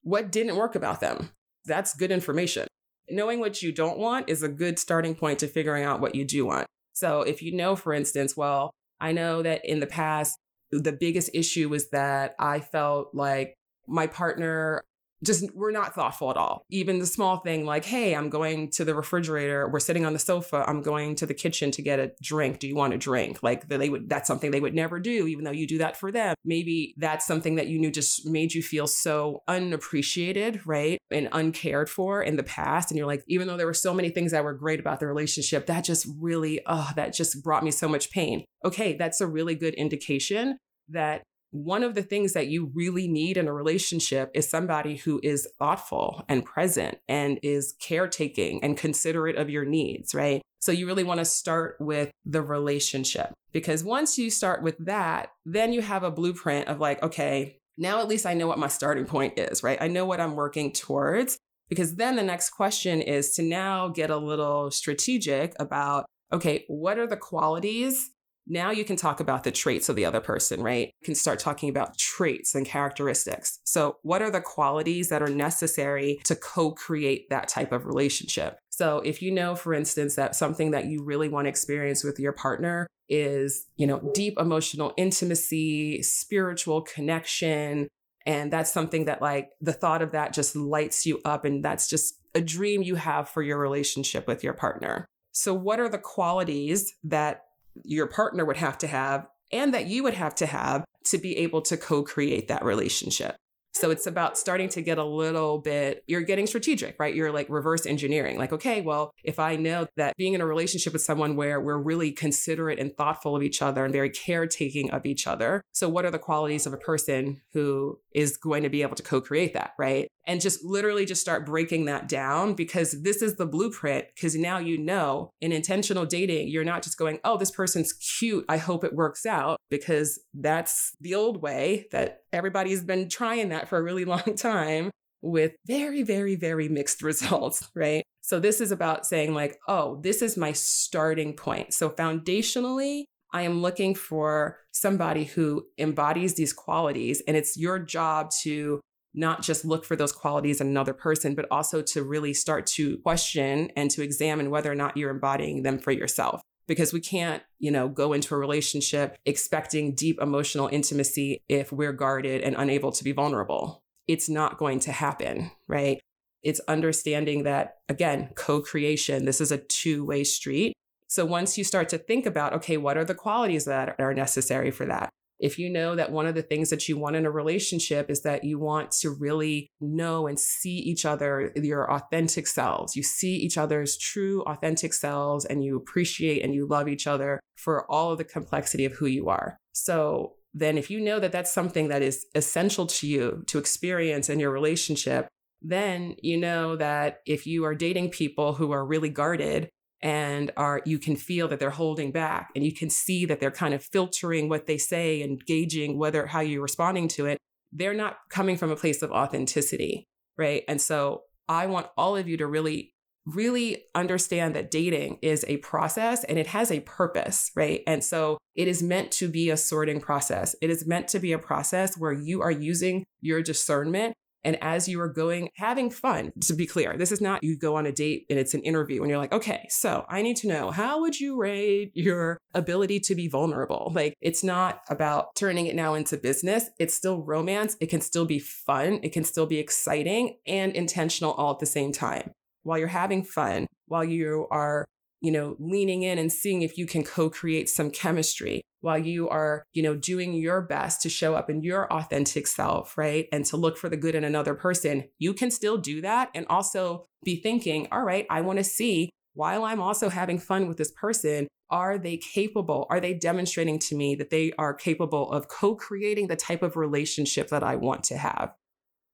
what 0.03 0.31
didn't 0.31 0.55
work 0.55 0.75
about 0.75 1.00
them? 1.00 1.31
That's 1.65 1.96
good 1.96 2.12
information. 2.12 2.67
Knowing 3.10 3.39
what 3.39 3.62
you 3.62 3.72
don't 3.72 3.98
want 3.98 4.29
is 4.29 4.41
a 4.41 4.50
good 4.50 4.79
starting 4.79 5.15
point 5.15 5.39
to 5.39 5.48
figuring 5.48 5.84
out 5.84 6.00
what 6.00 6.15
you 6.15 6.25
do 6.25 6.46
want. 6.46 6.65
So 6.93 7.22
if 7.22 7.41
you 7.41 7.55
know, 7.55 7.75
for 7.75 7.93
instance, 7.93 8.38
well, 8.38 8.72
I 9.00 9.12
know 9.12 9.41
that 9.41 9.65
in 9.65 9.79
the 9.79 9.88
past, 9.88 10.38
the 10.72 10.91
biggest 10.93 11.29
issue 11.34 11.70
was 11.70 11.89
that 11.89 12.36
I 12.39 12.60
felt 12.60 13.10
like 13.13 13.55
my 13.88 14.08
partner 14.08 14.81
just 15.23 15.53
we're 15.53 15.71
not 15.71 15.93
thoughtful 15.93 16.31
at 16.31 16.37
all. 16.37 16.65
Even 16.69 16.99
the 16.99 17.05
small 17.05 17.37
thing 17.37 17.65
like, 17.65 17.85
hey, 17.85 18.15
I'm 18.15 18.29
going 18.29 18.69
to 18.71 18.85
the 18.85 18.95
refrigerator, 18.95 19.69
we're 19.69 19.79
sitting 19.79 20.05
on 20.05 20.13
the 20.13 20.19
sofa, 20.19 20.63
I'm 20.67 20.81
going 20.81 21.15
to 21.15 21.25
the 21.25 21.33
kitchen 21.33 21.71
to 21.71 21.81
get 21.81 21.99
a 21.99 22.11
drink. 22.21 22.59
Do 22.59 22.67
you 22.67 22.75
want 22.75 22.93
a 22.93 22.97
drink? 22.97 23.41
Like 23.43 23.67
they 23.67 23.89
would 23.89 24.09
that's 24.09 24.27
something 24.27 24.51
they 24.51 24.59
would 24.59 24.73
never 24.73 24.99
do, 24.99 25.27
even 25.27 25.43
though 25.43 25.51
you 25.51 25.67
do 25.67 25.77
that 25.79 25.97
for 25.97 26.11
them. 26.11 26.35
Maybe 26.43 26.93
that's 26.97 27.25
something 27.25 27.55
that 27.55 27.67
you 27.67 27.79
knew 27.79 27.91
just 27.91 28.25
made 28.25 28.53
you 28.53 28.63
feel 28.63 28.87
so 28.87 29.43
unappreciated, 29.47 30.61
right? 30.65 30.97
And 31.11 31.29
uncared 31.31 31.89
for 31.89 32.21
in 32.21 32.35
the 32.35 32.43
past. 32.43 32.91
And 32.91 32.97
you're 32.97 33.07
like, 33.07 33.23
even 33.27 33.47
though 33.47 33.57
there 33.57 33.67
were 33.67 33.73
so 33.73 33.93
many 33.93 34.09
things 34.09 34.31
that 34.31 34.43
were 34.43 34.53
great 34.53 34.79
about 34.79 34.99
the 34.99 35.07
relationship, 35.07 35.67
that 35.67 35.83
just 35.83 36.07
really, 36.19 36.61
oh, 36.65 36.89
that 36.95 37.13
just 37.13 37.43
brought 37.43 37.63
me 37.63 37.71
so 37.71 37.87
much 37.87 38.11
pain. 38.11 38.45
Okay, 38.65 38.93
that's 38.93 39.21
a 39.21 39.27
really 39.27 39.55
good 39.55 39.73
indication 39.75 40.57
that 40.89 41.23
one 41.51 41.84
of 41.84 41.96
the 41.96 42.01
things 42.01 42.34
that 42.34 42.48
you 42.48 42.72
really 42.74 43.08
need 43.08 43.38
in 43.38 43.48
a 43.48 43.53
relationship 43.53 44.31
is 44.34 44.50
somebody 44.50 44.96
who 44.96 45.20
is 45.22 45.48
thoughtful 45.60 46.24
and 46.27 46.46
present 46.46 46.98
and 47.08 47.39
is 47.43 47.75
caretaking 47.79 48.63
and 48.63 48.77
considerate 48.77 49.36
of 49.36 49.50
your 49.50 49.65
needs, 49.65 50.15
right? 50.15 50.41
So 50.60 50.72
you 50.72 50.88
really 50.88 51.03
want 51.03 51.20
to 51.20 51.25
start 51.25 51.75
with 51.79 52.12
the 52.25 52.41
relationship 52.41 53.34
because 53.51 53.84
once 53.84 54.17
you 54.17 54.29
start 54.29 54.63
with 54.63 54.77
that, 54.86 55.31
then 55.46 55.74
you 55.74 55.81
have 55.81 56.03
a 56.03 56.12
blueprint 56.12 56.67
of 56.67 56.79
like, 56.79 57.01
okay, 57.03 57.58
now 57.77 58.00
at 58.00 58.08
least 58.08 58.25
I 58.25 58.34
know 58.34 58.48
what 58.48 58.60
my 58.60 58.67
starting 58.67 59.05
point 59.05 59.38
is, 59.38 59.63
right? 59.63 59.81
I 59.81 59.88
know 59.88 60.05
what 60.05 60.22
I'm 60.22 60.36
working 60.36 60.72
towards 60.72 61.38
because 61.67 61.96
then 61.96 62.15
the 62.15 62.24
next 62.24 62.51
question 62.51 63.01
is 63.01 63.34
to 63.36 63.41
now 63.41 63.89
get 63.89 64.10
a 64.10 64.17
little 64.17 64.72
strategic 64.72 65.53
about, 65.60 66.05
okay, 66.31 66.63
what 66.67 66.98
are 67.00 67.08
the 67.08 67.17
qualities 67.17 68.12
Now 68.48 68.71
you 68.71 68.83
can 68.83 68.95
talk 68.95 69.19
about 69.19 69.43
the 69.43 69.51
traits 69.51 69.89
of 69.89 69.95
the 69.95 70.05
other 70.05 70.19
person, 70.19 70.62
right? 70.62 70.91
You 71.01 71.05
can 71.05 71.15
start 71.15 71.39
talking 71.39 71.69
about 71.69 71.98
traits 71.98 72.55
and 72.55 72.65
characteristics. 72.65 73.60
So, 73.63 73.98
what 74.01 74.21
are 74.21 74.31
the 74.31 74.41
qualities 74.41 75.10
that 75.10 75.21
are 75.21 75.29
necessary 75.29 76.19
to 76.25 76.36
co 76.36 76.71
create 76.71 77.29
that 77.29 77.48
type 77.48 77.71
of 77.71 77.86
relationship? 77.86 78.60
So, 78.69 78.98
if 79.00 79.21
you 79.21 79.31
know, 79.31 79.55
for 79.55 79.74
instance, 79.74 80.15
that 80.15 80.36
something 80.36 80.71
that 80.71 80.86
you 80.86 81.03
really 81.03 81.29
want 81.29 81.45
to 81.45 81.50
experience 81.50 82.03
with 82.03 82.19
your 82.19 82.33
partner 82.33 82.88
is, 83.10 83.67
you 83.77 83.86
know, 83.86 84.00
deep 84.13 84.39
emotional 84.39 84.93
intimacy, 84.98 86.01
spiritual 86.01 86.81
connection, 86.81 87.88
and 88.25 88.51
that's 88.51 88.71
something 88.71 89.05
that, 89.05 89.21
like, 89.21 89.50
the 89.62 89.74
thought 89.74 90.01
of 90.01 90.12
that 90.12 90.33
just 90.33 90.55
lights 90.55 91.05
you 91.05 91.19
up. 91.25 91.45
And 91.45 91.63
that's 91.63 91.88
just 91.88 92.15
a 92.33 92.41
dream 92.41 92.81
you 92.81 92.95
have 92.95 93.29
for 93.29 93.41
your 93.41 93.57
relationship 93.57 94.27
with 94.27 94.43
your 94.43 94.53
partner. 94.53 95.05
So, 95.31 95.53
what 95.53 95.79
are 95.79 95.89
the 95.89 95.98
qualities 95.98 96.93
that 97.03 97.45
your 97.83 98.07
partner 98.07 98.45
would 98.45 98.57
have 98.57 98.77
to 98.79 98.88
have 98.88 99.27
and 99.51 99.73
that 99.73 99.88
you 99.88 100.03
would 100.03 100.13
have 100.13 100.35
to 100.35 100.45
have 100.45 100.85
to 101.05 101.17
be 101.17 101.38
able 101.38 101.61
to 101.63 101.77
co 101.77 102.03
create 102.03 102.47
that 102.47 102.63
relationship? 102.63 103.35
So 103.73 103.89
it's 103.89 104.05
about 104.05 104.38
starting 104.38 104.67
to 104.69 104.81
get 104.81 104.97
a 104.97 105.03
little 105.03 105.59
bit, 105.59 106.03
you're 106.05 106.21
getting 106.21 106.45
strategic, 106.45 106.97
right? 107.00 107.15
You're 107.15 107.31
like 107.31 107.47
reverse 107.50 107.85
engineering. 107.85 108.38
Like, 108.38 108.51
okay, 108.51 108.81
well, 108.81 109.11
if 109.23 109.39
I 109.39 109.55
know 109.55 109.88
that 109.95 110.15
being 110.17 110.33
in 110.33 110.41
a 110.41 110.45
relationship 110.45 110.91
with 110.91 111.01
someone 111.01 111.38
where 111.38 111.59
we're 111.61 111.77
really 111.77 112.11
considerate 112.11 112.79
and 112.79 112.95
thoughtful 112.95 113.35
of 113.35 113.43
each 113.43 113.61
other 113.61 113.85
and 113.85 113.93
very 113.93 114.09
caretaking 114.09 114.91
of 114.91 115.05
each 115.05 115.25
other. 115.25 115.63
So, 115.71 115.88
what 115.88 116.05
are 116.05 116.11
the 116.11 116.19
qualities 116.19 116.65
of 116.65 116.73
a 116.73 116.77
person 116.77 117.41
who 117.53 118.00
is 118.13 118.35
going 118.35 118.63
to 118.63 118.69
be 118.69 118.81
able 118.81 118.95
to 118.95 119.03
co 119.03 119.21
create 119.21 119.53
that, 119.53 119.71
right? 119.79 120.09
And 120.27 120.39
just 120.39 120.63
literally 120.63 121.05
just 121.05 121.21
start 121.21 121.45
breaking 121.45 121.85
that 121.85 122.07
down 122.07 122.53
because 122.53 123.01
this 123.01 123.21
is 123.21 123.35
the 123.35 123.45
blueprint. 123.45 124.05
Because 124.15 124.35
now 124.35 124.59
you 124.59 124.77
know 124.77 125.31
in 125.41 125.51
intentional 125.51 126.05
dating, 126.05 126.49
you're 126.49 126.63
not 126.63 126.83
just 126.83 126.97
going, 126.97 127.19
oh, 127.23 127.37
this 127.37 127.51
person's 127.51 127.93
cute. 127.93 128.45
I 128.47 128.57
hope 128.57 128.83
it 128.83 128.93
works 128.93 129.25
out 129.25 129.57
because 129.69 130.19
that's 130.33 130.95
the 131.01 131.15
old 131.15 131.41
way 131.41 131.87
that 131.91 132.19
everybody's 132.31 132.83
been 132.83 133.09
trying 133.09 133.49
that 133.49 133.67
for 133.67 133.77
a 133.77 133.83
really 133.83 134.05
long 134.11 134.35
time 134.35 134.91
with 135.21 135.53
very, 135.67 136.03
very, 136.03 136.35
very 136.35 136.67
mixed 136.67 137.01
results, 137.03 137.67
right? 137.75 138.03
So 138.21 138.39
this 138.39 138.61
is 138.61 138.71
about 138.71 139.05
saying, 139.05 139.33
like, 139.33 139.57
oh, 139.67 139.99
this 140.01 140.21
is 140.21 140.37
my 140.37 140.51
starting 140.51 141.35
point. 141.35 141.73
So 141.73 141.89
foundationally, 141.89 143.05
I 143.33 143.43
am 143.43 143.61
looking 143.61 143.95
for 143.95 144.59
somebody 144.71 145.23
who 145.23 145.65
embodies 145.77 146.35
these 146.35 146.53
qualities. 146.53 147.21
And 147.27 147.37
it's 147.37 147.57
your 147.57 147.79
job 147.79 148.29
to 148.41 148.81
not 149.13 149.41
just 149.41 149.65
look 149.65 149.84
for 149.84 149.96
those 149.96 150.12
qualities 150.12 150.62
in 150.62 150.68
another 150.68 150.94
person, 150.94 151.36
but 151.36 151.46
also 151.51 151.82
to 151.82 152.03
really 152.03 152.34
start 152.34 152.65
to 152.65 152.98
question 153.00 153.70
and 153.75 153.91
to 153.91 154.01
examine 154.01 154.50
whether 154.50 154.72
or 154.72 154.75
not 154.75 154.96
you're 154.96 155.10
embodying 155.10 155.63
them 155.63 155.77
for 155.80 155.91
yourself. 155.91 156.41
Because 156.68 156.94
we 156.94 157.01
can't, 157.01 157.44
you 157.60 157.72
know, 157.72 157.89
go 157.89 158.13
into 158.13 158.34
a 158.34 158.38
relationship 158.38 159.18
expecting 159.25 159.94
deep 159.94 160.22
emotional 160.22 160.70
intimacy 160.72 161.41
if 161.50 161.72
we're 161.72 161.91
guarded 161.91 162.41
and 162.41 162.56
unable 162.58 162.91
to 162.94 163.03
be 163.03 163.12
vulnerable. 163.12 163.84
It's 164.08 164.30
not 164.30 164.58
going 164.58 164.80
to 164.82 164.91
happen, 164.91 165.51
right? 165.68 166.00
It's 166.44 166.62
understanding 166.68 167.44
that, 167.44 167.77
again, 167.89 168.30
co 168.36 168.62
creation, 168.62 169.25
this 169.25 169.41
is 169.41 169.51
a 169.51 169.58
two 169.58 170.06
way 170.06 170.24
street. 170.24 170.74
So 171.08 171.25
once 171.25 171.58
you 171.58 171.65
start 171.65 171.89
to 171.89 171.98
think 171.98 172.25
about, 172.25 172.53
okay, 172.53 172.77
what 172.77 172.98
are 172.98 173.03
the 173.03 173.15
qualities 173.15 173.65
that 173.65 173.96
are 174.00 174.13
necessary 174.13 174.72
for 174.72 174.86
that? 174.86 175.10
If 175.41 175.57
you 175.57 175.71
know 175.71 175.95
that 175.95 176.12
one 176.12 176.27
of 176.27 176.36
the 176.36 176.43
things 176.43 176.69
that 176.69 176.88
you 176.88 176.98
want 176.98 177.15
in 177.15 177.25
a 177.25 177.31
relationship 177.31 178.12
is 178.12 178.21
that 178.21 178.43
you 178.43 178.60
want 178.60 178.91
to 179.01 179.10
really 179.10 179.71
know 179.81 180.27
and 180.27 180.39
see 180.39 180.77
each 180.77 181.03
other, 181.03 181.51
your 181.55 181.91
authentic 181.91 182.45
selves, 182.45 182.95
you 182.95 183.01
see 183.01 183.36
each 183.36 183.57
other's 183.57 183.98
true 183.98 184.43
authentic 184.43 184.93
selves 184.93 185.43
and 185.43 185.63
you 185.63 185.75
appreciate 185.75 186.43
and 186.43 186.53
you 186.53 186.67
love 186.67 186.88
each 186.88 187.07
other 187.07 187.39
for 187.57 187.91
all 187.91 188.12
of 188.12 188.19
the 188.19 188.24
complexity 188.24 188.86
of 188.86 188.93
who 188.93 189.07
you 189.07 189.29
are. 189.29 189.57
So 189.74 190.36
then 190.53 190.77
if 190.77 190.91
you 190.91 191.01
know 191.01 191.19
that 191.19 191.31
that's 191.31 191.51
something 191.51 191.88
that 191.88 192.03
is 192.03 192.25
essential 192.36 192.86
to 192.86 193.07
you 193.07 193.43
to 193.48 193.57
experience 193.57 194.29
in 194.29 194.39
your 194.39 194.51
relationship, 194.51 195.27
then 195.62 196.15
you 196.21 196.38
know 196.38 196.75
that 196.75 197.21
if 197.25 197.48
you 197.48 197.65
are 197.65 197.75
dating 197.75 198.10
people 198.10 198.53
who 198.53 198.71
are 198.71 198.86
really 198.86 199.10
guarded, 199.10 199.69
and 200.01 200.51
are 200.58 200.81
you 200.86 200.98
can 200.98 201.15
feel 201.15 201.48
that 201.48 201.60
they're 201.60 201.70
holding 201.70 202.12
back 202.12 202.50
and 202.55 202.65
you 202.65 202.74
can 202.74 202.89
see 202.89 203.25
that 203.25 203.39
they're 203.39 203.51
kind 203.51 203.74
of 203.74 203.84
filtering 203.84 204.50
what 204.50 204.67
they 204.67 204.77
say 204.77 205.22
and 205.22 205.46
gauging 205.46 205.98
whether 205.98 206.27
how 206.27 206.39
you're 206.39 206.62
responding 206.62 207.08
to 207.08 207.25
it 207.25 207.38
they're 207.71 207.93
not 207.93 208.17
coming 208.30 208.58
from 208.58 208.71
a 208.71 208.75
place 208.75 209.02
of 209.02 209.12
authenticity 209.12 210.08
right? 210.38 210.63
And 210.67 210.82
so 210.82 211.23
i 211.49 211.65
want 211.65 211.88
all 211.97 212.15
of 212.15 212.28
you 212.28 212.38
to 212.38 212.47
really 212.47 212.93
really 213.25 213.84
understand 213.93 214.56
that 214.56 214.71
dating 214.71 215.19
is 215.21 215.45
a 215.47 215.58
process 215.58 216.23
and 216.23 216.39
it 216.39 216.47
has 216.47 216.71
a 216.71 216.80
purpose 216.82 217.52
right? 217.56 217.82
And 217.86 218.04
so 218.04 218.38
it 218.56 218.67
is 218.67 218.82
meant 218.82 219.12
to 219.12 219.30
be 219.30 219.49
a 219.49 219.58
sorting 219.58 220.02
process. 220.02 220.56
It 220.62 220.69
is 220.69 220.88
meant 220.88 221.08
to 221.10 221.19
be 221.19 221.32
a 221.32 221.39
process 221.39 221.97
where 221.97 222.12
you 222.12 222.41
are 222.41 222.52
using 222.52 223.06
your 223.21 223.41
discernment 223.41 224.13
and 224.43 224.58
as 224.62 224.88
you 224.88 224.99
are 225.01 225.10
going, 225.10 225.49
having 225.56 225.89
fun, 225.89 226.32
to 226.41 226.54
be 226.54 226.65
clear, 226.65 226.95
this 226.97 227.12
is 227.12 227.21
not 227.21 227.43
you 227.43 227.58
go 227.58 227.75
on 227.75 227.86
a 227.86 227.91
date 227.91 228.25
and 228.30 228.39
it's 228.39 228.54
an 228.54 228.62
interview 228.62 229.01
and 229.01 229.10
you're 229.10 229.19
like, 229.19 229.34
okay, 229.34 229.65
so 229.69 230.06
I 230.10 230.21
need 230.21 230.38
to 230.38 230.47
know 230.47 230.71
how 230.71 231.01
would 231.01 231.19
you 231.19 231.38
rate 231.38 231.91
your 231.93 232.38
ability 232.54 232.99
to 233.01 233.15
be 233.15 233.27
vulnerable? 233.27 233.91
Like, 233.93 234.15
it's 234.21 234.43
not 234.43 234.82
about 234.89 235.36
turning 235.36 235.67
it 235.67 235.75
now 235.75 235.93
into 235.93 236.17
business. 236.17 236.69
It's 236.80 236.93
still 236.93 237.21
romance. 237.21 237.77
It 237.80 237.88
can 237.88 238.01
still 238.01 238.25
be 238.25 238.39
fun. 238.39 238.99
It 239.04 239.13
can 239.13 239.23
still 239.23 239.45
be 239.45 239.60
exciting 239.60 240.38
and 240.47 240.73
intentional 240.75 241.34
all 241.34 241.51
at 241.51 241.60
the 241.60 241.65
same 241.65 241.91
time. 241.91 242.32
While 242.63 242.77
you're 242.77 242.88
having 242.88 243.23
fun, 243.23 243.67
while 243.88 244.04
you 244.04 244.47
are 244.51 244.86
you 245.21 245.31
know, 245.31 245.55
leaning 245.60 246.03
in 246.03 246.17
and 246.17 246.31
seeing 246.31 246.62
if 246.62 246.77
you 246.77 246.86
can 246.86 247.03
co-create 247.03 247.69
some 247.69 247.91
chemistry 247.91 248.62
while 248.81 248.97
you 248.97 249.29
are, 249.29 249.63
you 249.73 249.84
know, 249.84 249.95
doing 249.95 250.34
your 250.34 250.62
best 250.62 251.01
to 251.01 251.10
show 251.10 251.36
up 251.36 251.49
in 251.49 251.62
your 251.62 251.91
authentic 251.93 252.47
self, 252.47 252.97
right? 252.97 253.27
And 253.31 253.45
to 253.45 253.57
look 253.57 253.77
for 253.77 253.89
the 253.89 253.97
good 253.97 254.15
in 254.15 254.23
another 254.23 254.55
person. 254.55 255.05
You 255.19 255.34
can 255.34 255.51
still 255.51 255.77
do 255.77 256.01
that 256.01 256.29
and 256.34 256.47
also 256.49 257.05
be 257.23 257.39
thinking, 257.41 257.88
all 257.91 258.03
right, 258.03 258.25
I 258.29 258.41
want 258.41 258.57
to 258.57 258.63
see 258.63 259.10
while 259.34 259.63
I'm 259.63 259.79
also 259.79 260.10
having 260.10 260.39
fun 260.39 260.67
with 260.67 260.77
this 260.77 260.91
person, 260.91 261.47
are 261.69 261.97
they 261.97 262.17
capable? 262.17 262.86
Are 262.89 262.99
they 262.99 263.13
demonstrating 263.13 263.79
to 263.79 263.95
me 263.95 264.15
that 264.15 264.29
they 264.29 264.51
are 264.57 264.73
capable 264.73 265.31
of 265.31 265.47
co 265.47 265.75
creating 265.75 266.27
the 266.27 266.36
type 266.36 266.63
of 266.63 266.75
relationship 266.75 267.47
that 267.49 267.63
I 267.63 267.75
want 267.75 268.03
to 268.05 268.17
have? 268.17 268.53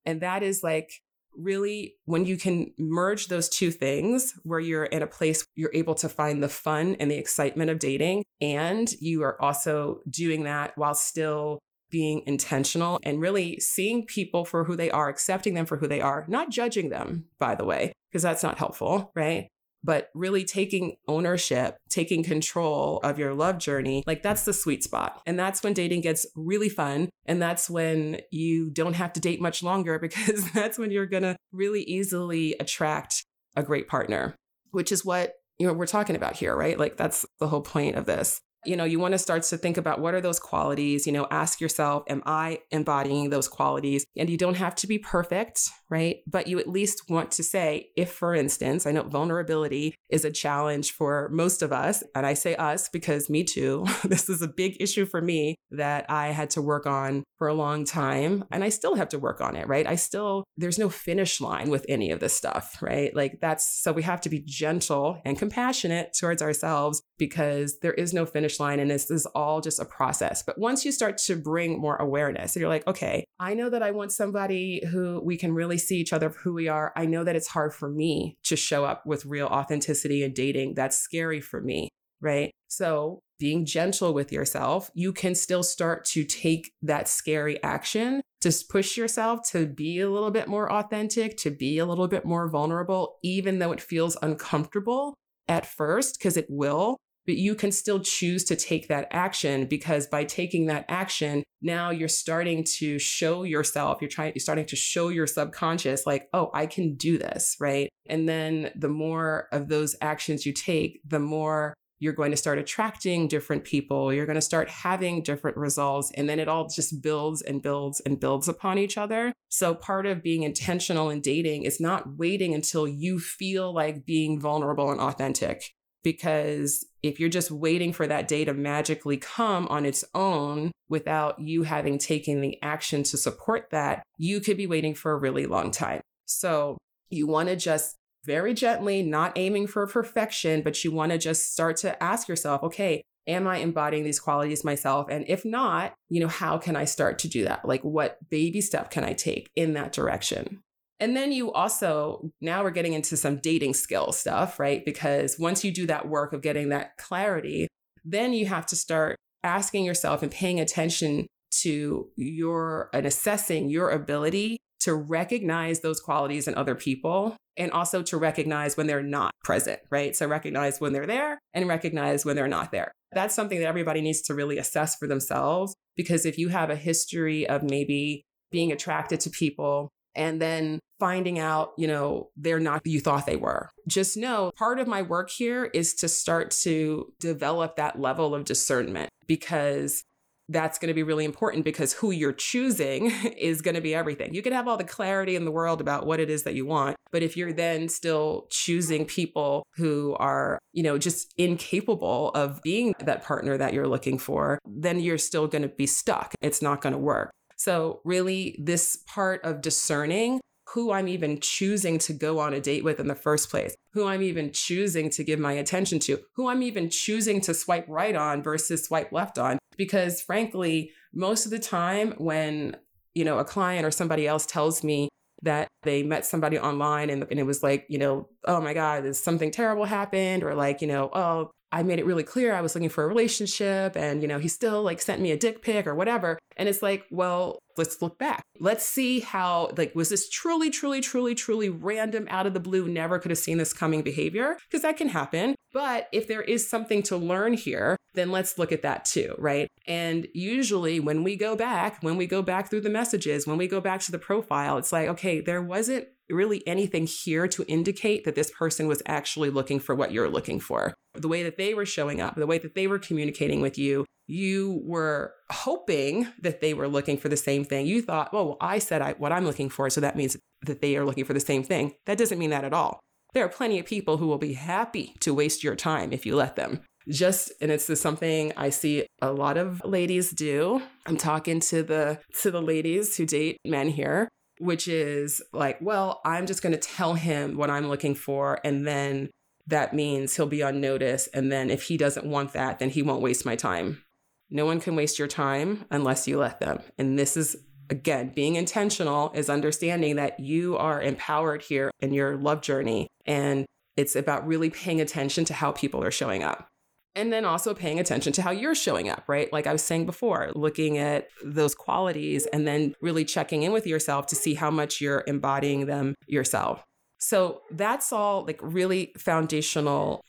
And 0.05 0.21
that 0.21 0.41
is 0.41 0.63
like 0.63 0.89
really 1.37 1.95
when 2.05 2.25
you 2.25 2.37
can 2.37 2.71
merge 2.77 3.27
those 3.27 3.49
two 3.49 3.71
things 3.71 4.33
where 4.43 4.59
you're 4.59 4.85
in 4.85 5.01
a 5.01 5.07
place 5.07 5.45
you're 5.55 5.71
able 5.73 5.95
to 5.95 6.09
find 6.09 6.41
the 6.41 6.49
fun 6.49 6.95
and 6.99 7.11
the 7.11 7.17
excitement 7.17 7.69
of 7.69 7.79
dating 7.79 8.23
and 8.41 8.91
you 8.99 9.23
are 9.23 9.41
also 9.41 10.01
doing 10.09 10.43
that 10.43 10.71
while 10.75 10.95
still 10.95 11.59
being 11.89 12.21
intentional 12.25 12.99
and 13.03 13.21
really 13.21 13.59
seeing 13.59 14.05
people 14.05 14.43
for 14.43 14.65
who 14.65 14.75
they 14.75 14.91
are 14.91 15.07
accepting 15.07 15.53
them 15.53 15.65
for 15.65 15.77
who 15.77 15.87
they 15.87 16.01
are 16.01 16.25
not 16.27 16.49
judging 16.49 16.89
them 16.89 17.25
by 17.39 17.55
the 17.55 17.65
way 17.65 17.93
because 18.11 18.23
that's 18.23 18.43
not 18.43 18.57
helpful 18.57 19.11
right 19.15 19.47
but 19.83 20.09
really 20.13 20.43
taking 20.43 20.97
ownership, 21.07 21.77
taking 21.89 22.23
control 22.23 22.99
of 23.03 23.19
your 23.19 23.33
love 23.33 23.57
journey, 23.57 24.03
like 24.07 24.23
that's 24.23 24.43
the 24.43 24.53
sweet 24.53 24.83
spot. 24.83 25.21
And 25.25 25.37
that's 25.37 25.63
when 25.63 25.73
dating 25.73 26.01
gets 26.01 26.25
really 26.35 26.69
fun. 26.69 27.09
And 27.25 27.41
that's 27.41 27.69
when 27.69 28.19
you 28.31 28.69
don't 28.69 28.95
have 28.95 29.13
to 29.13 29.19
date 29.19 29.41
much 29.41 29.63
longer 29.63 29.99
because 30.07 30.49
that's 30.51 30.77
when 30.77 30.91
you're 30.91 31.05
going 31.05 31.23
to 31.23 31.35
really 31.51 31.83
easily 31.83 32.55
attract 32.59 33.23
a 33.55 33.63
great 33.63 33.87
partner, 33.87 34.35
which 34.71 34.91
is 34.91 35.03
what 35.03 35.33
you 35.57 35.65
know 35.65 35.73
we're 35.73 35.87
talking 35.87 36.15
about 36.15 36.35
here, 36.35 36.55
right? 36.55 36.77
Like 36.77 36.97
that's 36.97 37.25
the 37.39 37.47
whole 37.47 37.61
point 37.61 37.95
of 37.95 38.05
this 38.05 38.41
you 38.67 38.75
know, 38.75 38.83
you 38.83 38.99
want 38.99 39.13
to 39.13 39.17
start 39.17 39.43
to 39.43 39.57
think 39.57 39.77
about 39.77 39.99
what 39.99 40.13
are 40.13 40.21
those 40.21 40.39
qualities, 40.39 41.07
you 41.07 41.13
know, 41.13 41.27
ask 41.31 41.61
yourself, 41.61 42.03
am 42.07 42.21
I 42.25 42.59
embodying 42.71 43.29
those 43.29 43.47
qualities? 43.47 44.05
And 44.17 44.29
you 44.29 44.37
don't 44.37 44.57
have 44.57 44.75
to 44.75 44.87
be 44.87 44.99
perfect, 44.99 45.61
right? 45.89 46.17
But 46.27 46.47
you 46.47 46.59
at 46.59 46.67
least 46.67 47.09
want 47.09 47.31
to 47.31 47.43
say, 47.43 47.89
if 47.95 48.11
for 48.11 48.35
instance, 48.35 48.85
I 48.85 48.91
know 48.91 49.03
vulnerability 49.03 49.95
is 50.09 50.25
a 50.25 50.31
challenge 50.31 50.91
for 50.91 51.29
most 51.31 51.61
of 51.61 51.71
us, 51.71 52.03
and 52.13 52.25
I 52.25 52.33
say 52.33 52.55
us 52.55 52.89
because 52.89 53.29
me 53.29 53.43
too, 53.43 53.85
this 54.03 54.29
is 54.29 54.41
a 54.41 54.47
big 54.47 54.77
issue 54.81 55.05
for 55.05 55.21
me 55.21 55.55
that 55.71 56.05
I 56.09 56.27
had 56.27 56.49
to 56.51 56.61
work 56.61 56.85
on 56.85 57.23
for 57.37 57.47
a 57.47 57.53
long 57.53 57.85
time. 57.85 58.45
And 58.51 58.63
I 58.63 58.69
still 58.69 58.95
have 58.95 59.09
to 59.09 59.19
work 59.19 59.41
on 59.41 59.55
it, 59.55 59.67
right? 59.67 59.85
I 59.85 59.95
still, 59.95 60.43
there's 60.57 60.79
no 60.79 60.89
finish 60.89 61.39
line 61.39 61.69
with 61.69 61.85
any 61.87 62.11
of 62.11 62.19
this 62.19 62.33
stuff, 62.33 62.77
right? 62.81 63.15
Like 63.15 63.39
that's, 63.41 63.81
so 63.81 63.91
we 63.91 64.03
have 64.03 64.21
to 64.21 64.29
be 64.29 64.39
gentle 64.39 65.21
and 65.23 65.37
compassionate 65.37 66.15
towards 66.19 66.41
ourselves 66.41 67.01
because 67.17 67.79
there 67.79 67.93
is 67.93 68.13
no 68.13 68.25
finish 68.25 68.56
line 68.59 68.79
and 68.79 68.89
this 68.89 69.09
is 69.11 69.25
all 69.27 69.61
just 69.61 69.79
a 69.79 69.85
process. 69.85 70.43
But 70.43 70.57
once 70.57 70.85
you 70.85 70.91
start 70.91 71.17
to 71.19 71.35
bring 71.35 71.79
more 71.79 71.97
awareness, 71.97 72.55
and 72.55 72.61
you're 72.61 72.69
like, 72.69 72.87
okay, 72.87 73.25
I 73.39 73.53
know 73.53 73.69
that 73.69 73.83
I 73.83 73.91
want 73.91 74.11
somebody 74.11 74.83
who 74.91 75.21
we 75.23 75.37
can 75.37 75.53
really 75.53 75.77
see 75.77 75.97
each 75.97 76.13
other 76.13 76.29
for 76.29 76.39
who 76.39 76.53
we 76.53 76.67
are. 76.67 76.93
I 76.95 77.05
know 77.05 77.23
that 77.23 77.35
it's 77.35 77.47
hard 77.47 77.73
for 77.73 77.89
me 77.89 78.37
to 78.43 78.55
show 78.55 78.85
up 78.85 79.05
with 79.05 79.25
real 79.25 79.47
authenticity 79.47 80.23
and 80.23 80.33
dating. 80.33 80.75
That's 80.75 80.97
scary 80.97 81.41
for 81.41 81.61
me, 81.61 81.89
right? 82.21 82.51
So 82.67 83.19
being 83.39 83.65
gentle 83.65 84.13
with 84.13 84.31
yourself, 84.31 84.89
you 84.93 85.13
can 85.13 85.35
still 85.35 85.63
start 85.63 86.05
to 86.05 86.23
take 86.23 86.71
that 86.81 87.07
scary 87.07 87.61
action 87.63 88.21
to 88.41 88.51
push 88.69 88.97
yourself 88.97 89.49
to 89.51 89.65
be 89.65 89.99
a 89.99 90.09
little 90.09 90.31
bit 90.31 90.47
more 90.47 90.71
authentic, 90.71 91.37
to 91.37 91.51
be 91.51 91.77
a 91.77 91.85
little 91.85 92.07
bit 92.07 92.25
more 92.25 92.47
vulnerable, 92.49 93.17
even 93.23 93.59
though 93.59 93.71
it 93.71 93.81
feels 93.81 94.17
uncomfortable 94.21 95.13
at 95.47 95.65
first, 95.65 96.17
because 96.17 96.37
it 96.37 96.47
will 96.49 96.97
but 97.27 97.35
you 97.35 97.53
can 97.53 97.71
still 97.71 97.99
choose 97.99 98.43
to 98.45 98.55
take 98.55 98.87
that 98.87 99.07
action 99.11 99.67
because 99.67 100.07
by 100.07 100.23
taking 100.23 100.65
that 100.67 100.85
action, 100.87 101.43
now 101.61 101.91
you're 101.91 102.07
starting 102.07 102.63
to 102.63 102.97
show 102.97 103.43
yourself, 103.43 103.99
you're 104.01 104.09
trying, 104.09 104.31
you're 104.33 104.39
starting 104.39 104.65
to 104.65 104.75
show 104.75 105.09
your 105.09 105.27
subconscious, 105.27 106.07
like, 106.07 106.29
oh, 106.33 106.49
I 106.53 106.65
can 106.65 106.95
do 106.95 107.17
this, 107.17 107.57
right? 107.59 107.89
And 108.07 108.27
then 108.27 108.71
the 108.75 108.89
more 108.89 109.49
of 109.51 109.67
those 109.67 109.95
actions 110.01 110.45
you 110.45 110.53
take, 110.53 111.01
the 111.05 111.19
more 111.19 111.73
you're 111.99 112.13
going 112.13 112.31
to 112.31 112.37
start 112.37 112.59
attracting 112.59 113.27
different 113.27 113.63
people. 113.63 114.13
You're 114.13 114.27
going 114.27 114.35
to 114.35 114.41
start 114.41 114.69
having 114.69 115.23
different 115.23 115.57
results. 115.57 116.11
And 116.15 116.29
then 116.29 116.39
it 116.39 116.47
all 116.47 116.67
just 116.67 117.01
builds 117.01 117.41
and 117.41 117.61
builds 117.61 117.99
and 118.01 118.19
builds 118.19 118.47
upon 118.47 118.77
each 118.77 118.97
other. 118.97 119.33
So 119.49 119.73
part 119.73 120.05
of 120.05 120.21
being 120.21 120.43
intentional 120.43 121.09
in 121.09 121.21
dating 121.21 121.63
is 121.63 121.79
not 121.79 122.17
waiting 122.17 122.53
until 122.53 122.87
you 122.87 123.19
feel 123.19 123.73
like 123.73 124.05
being 124.05 124.39
vulnerable 124.39 124.91
and 124.91 125.01
authentic. 125.01 125.73
Because 126.07 126.85
if 127.03 127.19
you're 127.19 127.27
just 127.27 127.51
waiting 127.51 127.91
for 127.91 128.07
that 128.07 128.29
day 128.29 128.45
to 128.45 128.53
magically 128.53 129.17
come 129.17 129.67
on 129.67 129.85
its 129.85 130.05
own 130.15 130.71
without 130.87 131.37
you 131.41 131.63
having 131.63 131.97
taken 131.97 132.39
the 132.39 132.57
action 132.63 133.03
to 133.03 133.17
support 133.17 133.71
that, 133.71 134.03
you 134.17 134.39
could 134.39 134.55
be 134.55 134.67
waiting 134.67 134.95
for 134.95 135.11
a 135.11 135.17
really 135.17 135.47
long 135.47 135.69
time. 135.69 135.99
So 136.25 136.77
you 137.09 137.27
want 137.27 137.49
to 137.49 137.57
just 137.57 137.97
very 138.23 138.53
gently, 138.53 139.03
not 139.03 139.33
aiming 139.35 139.67
for 139.67 139.85
perfection, 139.85 140.61
but 140.61 140.81
you 140.81 140.93
want 140.93 141.11
to 141.11 141.17
just 141.17 141.51
start 141.51 141.75
to 141.77 142.01
ask 142.01 142.29
yourself, 142.29 142.63
okay, 142.63 143.01
am 143.27 143.45
I 143.45 143.57
embodying 143.57 144.05
these 144.05 144.21
qualities 144.21 144.63
myself? 144.63 145.07
And 145.09 145.25
if 145.27 145.43
not, 145.43 145.93
you 146.07 146.21
know, 146.21 146.29
how 146.29 146.57
can 146.57 146.77
I 146.77 146.85
start 146.85 147.19
to 147.19 147.27
do 147.27 147.43
that? 147.43 147.67
Like, 147.67 147.83
what 147.83 148.17
baby 148.29 148.61
step 148.61 148.91
can 148.91 149.03
I 149.03 149.11
take 149.11 149.49
in 149.57 149.73
that 149.73 149.91
direction? 149.91 150.63
And 150.99 151.15
then 151.15 151.31
you 151.31 151.51
also, 151.51 152.31
now 152.41 152.63
we're 152.63 152.71
getting 152.71 152.93
into 152.93 153.17
some 153.17 153.37
dating 153.37 153.75
skill 153.75 154.11
stuff, 154.11 154.59
right? 154.59 154.83
Because 154.83 155.37
once 155.37 155.63
you 155.63 155.71
do 155.71 155.85
that 155.87 156.07
work 156.07 156.33
of 156.33 156.41
getting 156.41 156.69
that 156.69 156.97
clarity, 156.97 157.67
then 158.03 158.33
you 158.33 158.47
have 158.47 158.65
to 158.67 158.75
start 158.75 159.15
asking 159.43 159.85
yourself 159.85 160.23
and 160.23 160.31
paying 160.31 160.59
attention 160.59 161.27
to 161.51 162.09
your 162.15 162.89
and 162.93 163.05
assessing 163.05 163.69
your 163.69 163.89
ability 163.91 164.57
to 164.79 164.93
recognize 164.93 165.81
those 165.81 165.99
qualities 165.99 166.47
in 166.47 166.55
other 166.55 166.75
people 166.75 167.35
and 167.57 167.71
also 167.71 168.03
to 168.03 168.17
recognize 168.17 168.77
when 168.77 168.87
they're 168.87 169.01
not 169.01 169.31
present, 169.43 169.79
right? 169.89 170.15
So 170.15 170.27
recognize 170.27 170.79
when 170.79 170.93
they're 170.93 171.07
there 171.07 171.39
and 171.53 171.67
recognize 171.67 172.23
when 172.23 172.35
they're 172.35 172.47
not 172.47 172.71
there. 172.71 172.91
That's 173.11 173.35
something 173.35 173.59
that 173.59 173.67
everybody 173.67 174.01
needs 174.01 174.21
to 174.23 174.35
really 174.35 174.57
assess 174.57 174.95
for 174.95 175.07
themselves 175.07 175.75
because 175.95 176.25
if 176.25 176.37
you 176.37 176.49
have 176.49 176.69
a 176.69 176.75
history 176.75 177.47
of 177.47 177.63
maybe 177.63 178.23
being 178.51 178.71
attracted 178.71 179.19
to 179.21 179.29
people 179.29 179.89
and 180.17 180.41
then 180.41 180.79
finding 180.99 181.39
out, 181.39 181.73
you 181.77 181.87
know, 181.87 182.29
they're 182.35 182.59
not 182.59 182.81
who 182.83 182.89
you 182.89 182.99
thought 182.99 183.25
they 183.25 183.35
were. 183.35 183.69
Just 183.87 184.17
know 184.17 184.51
part 184.57 184.79
of 184.79 184.87
my 184.87 185.03
work 185.03 185.29
here 185.29 185.65
is 185.65 185.93
to 185.95 186.09
start 186.09 186.51
to 186.63 187.13
develop 187.19 187.75
that 187.75 187.99
level 187.99 188.33
of 188.33 188.43
discernment 188.43 189.09
because 189.27 190.03
that's 190.49 190.79
going 190.79 190.87
to 190.87 190.93
be 190.93 191.03
really 191.03 191.25
important 191.25 191.65
because 191.65 191.93
who 191.93 192.11
you're 192.11 192.31
choosing 192.31 193.07
is 193.37 193.61
going 193.61 193.75
to 193.75 193.81
be 193.81 193.93
everything. 193.93 194.33
You 194.33 194.41
can 194.41 194.53
have 194.53 194.67
all 194.67 194.77
the 194.77 194.83
clarity 194.83 195.35
in 195.35 195.45
the 195.45 195.51
world 195.51 195.81
about 195.81 196.05
what 196.05 196.19
it 196.19 196.29
is 196.29 196.43
that 196.43 196.55
you 196.55 196.65
want, 196.65 196.95
but 197.11 197.21
if 197.21 197.35
you're 197.35 197.53
then 197.53 197.89
still 197.89 198.47
choosing 198.49 199.05
people 199.05 199.63
who 199.75 200.15
are, 200.19 200.57
you 200.73 200.83
know, 200.83 200.97
just 200.97 201.33
incapable 201.37 202.29
of 202.29 202.61
being 202.63 202.95
that 202.99 203.23
partner 203.23 203.57
that 203.57 203.73
you're 203.73 203.87
looking 203.87 204.17
for, 204.17 204.59
then 204.65 204.99
you're 204.99 205.17
still 205.17 205.47
going 205.47 205.63
to 205.63 205.67
be 205.67 205.85
stuck. 205.85 206.33
It's 206.41 206.61
not 206.61 206.81
going 206.81 206.93
to 206.93 206.99
work. 206.99 207.31
So, 207.57 208.01
really, 208.03 208.55
this 208.59 209.03
part 209.07 209.43
of 209.43 209.61
discerning 209.61 210.39
who 210.73 210.91
I'm 210.91 211.07
even 211.07 211.39
choosing 211.39 211.97
to 211.99 212.13
go 212.13 212.39
on 212.39 212.53
a 212.53 212.59
date 212.59 212.83
with 212.83 212.99
in 212.99 213.07
the 213.07 213.15
first 213.15 213.49
place, 213.49 213.75
who 213.93 214.05
I'm 214.05 214.21
even 214.21 214.51
choosing 214.51 215.09
to 215.11 215.23
give 215.23 215.39
my 215.39 215.53
attention 215.53 215.99
to, 215.99 216.19
who 216.35 216.49
I'm 216.49 216.61
even 216.61 216.89
choosing 216.89 217.39
to 217.41 217.53
swipe 217.53 217.85
right 217.87 218.15
on 218.15 218.43
versus 218.43 218.85
swipe 218.85 219.11
left 219.11 219.37
on. 219.37 219.57
Because 219.77 220.21
frankly, 220.21 220.91
most 221.13 221.45
of 221.45 221.51
the 221.51 221.59
time 221.59 222.13
when, 222.17 222.75
you 223.15 223.23
know, 223.23 223.39
a 223.39 223.45
client 223.45 223.85
or 223.85 223.91
somebody 223.91 224.27
else 224.27 224.45
tells 224.45 224.83
me 224.83 225.07
that 225.43 225.67
they 225.83 226.03
met 226.03 226.25
somebody 226.25 226.59
online 226.59 227.09
and, 227.09 227.25
and 227.29 227.39
it 227.39 227.45
was 227.45 227.63
like, 227.63 227.85
you 227.87 227.97
know, 227.97 228.27
oh 228.45 228.59
my 228.59 228.73
God, 228.73 229.03
there's 229.03 229.19
something 229.19 229.51
terrible 229.51 229.85
happened, 229.85 230.43
or 230.43 230.53
like, 230.53 230.81
you 230.81 230.87
know, 230.87 231.09
oh, 231.13 231.51
I 231.71 231.83
made 231.83 231.99
it 231.99 232.05
really 232.05 232.23
clear 232.23 232.53
I 232.53 232.61
was 232.61 232.75
looking 232.75 232.89
for 232.89 233.03
a 233.03 233.07
relationship 233.07 233.95
and, 233.95 234.21
you 234.21 234.27
know, 234.27 234.39
he 234.39 234.47
still 234.47 234.83
like 234.83 235.01
sent 235.01 235.21
me 235.21 235.31
a 235.31 235.37
dick 235.37 235.61
pic 235.61 235.85
or 235.85 235.95
whatever. 235.95 236.39
And 236.55 236.69
it's 236.69 236.81
like, 236.81 237.05
well, 237.11 237.59
let's 237.77 238.01
look 238.01 238.17
back. 238.17 238.41
Let's 238.59 238.85
see 238.85 239.19
how, 239.19 239.71
like, 239.77 239.93
was 239.93 240.09
this 240.09 240.29
truly, 240.29 240.69
truly, 240.69 241.01
truly, 241.01 241.35
truly 241.35 241.69
random 241.69 242.27
out 242.29 242.47
of 242.47 242.53
the 242.53 242.59
blue, 242.59 242.87
never 242.87 243.19
could 243.19 243.31
have 243.31 243.37
seen 243.37 243.57
this 243.57 243.73
coming 243.73 244.01
behavior? 244.01 244.57
Because 244.69 244.81
that 244.81 244.97
can 244.97 245.09
happen. 245.09 245.55
But 245.73 246.07
if 246.11 246.27
there 246.27 246.41
is 246.41 246.67
something 246.67 247.03
to 247.03 247.17
learn 247.17 247.53
here, 247.53 247.97
then 248.13 248.31
let's 248.31 248.57
look 248.57 248.71
at 248.71 248.81
that 248.81 249.05
too, 249.05 249.35
right? 249.37 249.67
And 249.85 250.27
usually 250.33 250.99
when 250.99 251.23
we 251.23 251.35
go 251.35 251.55
back, 251.55 252.01
when 252.01 252.17
we 252.17 252.25
go 252.25 252.41
back 252.41 252.69
through 252.69 252.81
the 252.81 252.89
messages, 252.89 253.45
when 253.45 253.57
we 253.57 253.67
go 253.67 253.79
back 253.79 254.01
to 254.01 254.11
the 254.11 254.19
profile, 254.19 254.77
it's 254.77 254.91
like, 254.91 255.07
okay, 255.09 255.39
there 255.39 255.61
wasn't 255.61 256.07
really 256.29 256.65
anything 256.67 257.07
here 257.07 257.47
to 257.47 257.63
indicate 257.67 258.25
that 258.25 258.35
this 258.35 258.51
person 258.51 258.87
was 258.87 259.01
actually 259.05 259.49
looking 259.49 259.79
for 259.79 259.95
what 259.95 260.11
you're 260.11 260.29
looking 260.29 260.59
for. 260.59 260.93
The 261.13 261.27
way 261.27 261.43
that 261.43 261.57
they 261.57 261.73
were 261.73 261.85
showing 261.85 262.21
up, 262.21 262.35
the 262.35 262.47
way 262.47 262.57
that 262.59 262.75
they 262.75 262.87
were 262.87 262.99
communicating 262.99 263.61
with 263.61 263.77
you, 263.77 264.05
you 264.27 264.81
were 264.83 265.33
hoping 265.49 266.27
that 266.41 266.59
they 266.59 266.73
were 266.73 266.87
looking 266.87 267.17
for 267.17 267.29
the 267.29 267.37
same 267.37 267.63
thing. 267.63 267.85
You 267.85 268.01
thought, 268.01 268.29
oh, 268.33 268.45
well, 268.45 268.57
I 268.59 268.79
said 268.79 269.01
I, 269.01 269.13
what 269.13 269.31
I'm 269.31 269.45
looking 269.45 269.69
for, 269.69 269.89
so 269.89 270.01
that 270.01 270.17
means 270.17 270.37
that 270.63 270.81
they 270.81 270.97
are 270.97 271.05
looking 271.05 271.25
for 271.25 271.33
the 271.33 271.39
same 271.39 271.63
thing. 271.63 271.93
That 272.05 272.17
doesn't 272.17 272.37
mean 272.37 272.49
that 272.49 272.65
at 272.65 272.73
all. 272.73 272.99
There 273.33 273.45
are 273.45 273.49
plenty 273.49 273.79
of 273.79 273.85
people 273.85 274.17
who 274.17 274.27
will 274.27 274.37
be 274.37 274.53
happy 274.53 275.15
to 275.21 275.33
waste 275.33 275.63
your 275.63 275.75
time 275.75 276.11
if 276.11 276.25
you 276.25 276.35
let 276.35 276.55
them. 276.55 276.81
Just 277.09 277.53
and 277.61 277.71
it's 277.71 277.87
just 277.87 278.01
something 278.01 278.51
I 278.57 278.69
see 278.69 279.07
a 279.21 279.31
lot 279.31 279.57
of 279.57 279.81
ladies 279.85 280.31
do. 280.31 280.81
I'm 281.05 281.15
talking 281.15 281.61
to 281.61 281.81
the 281.81 282.19
to 282.41 282.51
the 282.51 282.61
ladies 282.61 283.15
who 283.15 283.25
date 283.25 283.57
men 283.63 283.87
here 283.89 284.27
which 284.59 284.87
is 284.87 285.41
like, 285.53 285.77
well, 285.81 286.21
I'm 286.25 286.45
just 286.45 286.61
going 286.61 286.73
to 286.73 286.79
tell 286.79 287.13
him 287.13 287.57
what 287.57 287.69
I'm 287.69 287.87
looking 287.87 288.15
for. 288.15 288.59
And 288.63 288.85
then 288.87 289.29
that 289.67 289.93
means 289.93 290.35
he'll 290.35 290.47
be 290.47 290.63
on 290.63 290.81
notice. 290.81 291.27
And 291.33 291.51
then 291.51 291.69
if 291.69 291.83
he 291.83 291.97
doesn't 291.97 292.25
want 292.25 292.53
that, 292.53 292.79
then 292.79 292.89
he 292.89 293.01
won't 293.01 293.21
waste 293.21 293.45
my 293.45 293.55
time. 293.55 294.03
No 294.49 294.65
one 294.65 294.79
can 294.79 294.95
waste 294.95 295.19
your 295.19 295.27
time 295.27 295.85
unless 295.91 296.27
you 296.27 296.39
let 296.39 296.59
them. 296.59 296.81
And 296.97 297.19
this 297.19 297.35
is, 297.35 297.57
again, 297.89 298.31
being 298.33 298.55
intentional 298.55 299.31
is 299.35 299.49
understanding 299.49 300.15
that 300.15 300.39
you 300.39 300.77
are 300.77 301.01
empowered 301.01 301.63
here 301.63 301.91
in 301.99 302.13
your 302.13 302.37
love 302.37 302.61
journey. 302.61 303.07
And 303.25 303.65
it's 303.97 304.15
about 304.15 304.47
really 304.47 304.69
paying 304.69 305.01
attention 305.01 305.43
to 305.45 305.53
how 305.53 305.73
people 305.73 306.03
are 306.03 306.11
showing 306.11 306.43
up. 306.43 306.69
And 307.17 307.33
then 307.33 307.45
also 307.45 307.73
paying 307.73 307.99
attention 307.99 308.31
to 308.33 308.43
how 308.43 308.51
you're 308.51 308.75
showing 308.75 309.09
up, 309.09 309.23
right? 309.27 309.51
Like 309.51 309.65
I 309.65 309.71
was 309.73 309.81
saying 309.81 310.05
before, 310.05 310.51
looking 310.53 310.99
at 310.99 311.29
those 311.43 311.73
qualities 311.73 312.45
and 312.53 312.67
then 312.67 312.93
really 313.01 313.25
checking 313.25 313.63
in 313.63 313.73
with 313.73 313.87
yourself 313.87 314.27
to 314.27 314.35
see 314.35 314.53
how 314.53 314.69
much 314.69 315.01
you're 315.01 315.23
embodying 315.25 315.87
them 315.87 316.13
yourself. 316.27 316.83
So 317.17 317.63
that's 317.71 318.13
all 318.13 318.45
like 318.45 318.59
really 318.61 319.13
foundational 319.17 320.21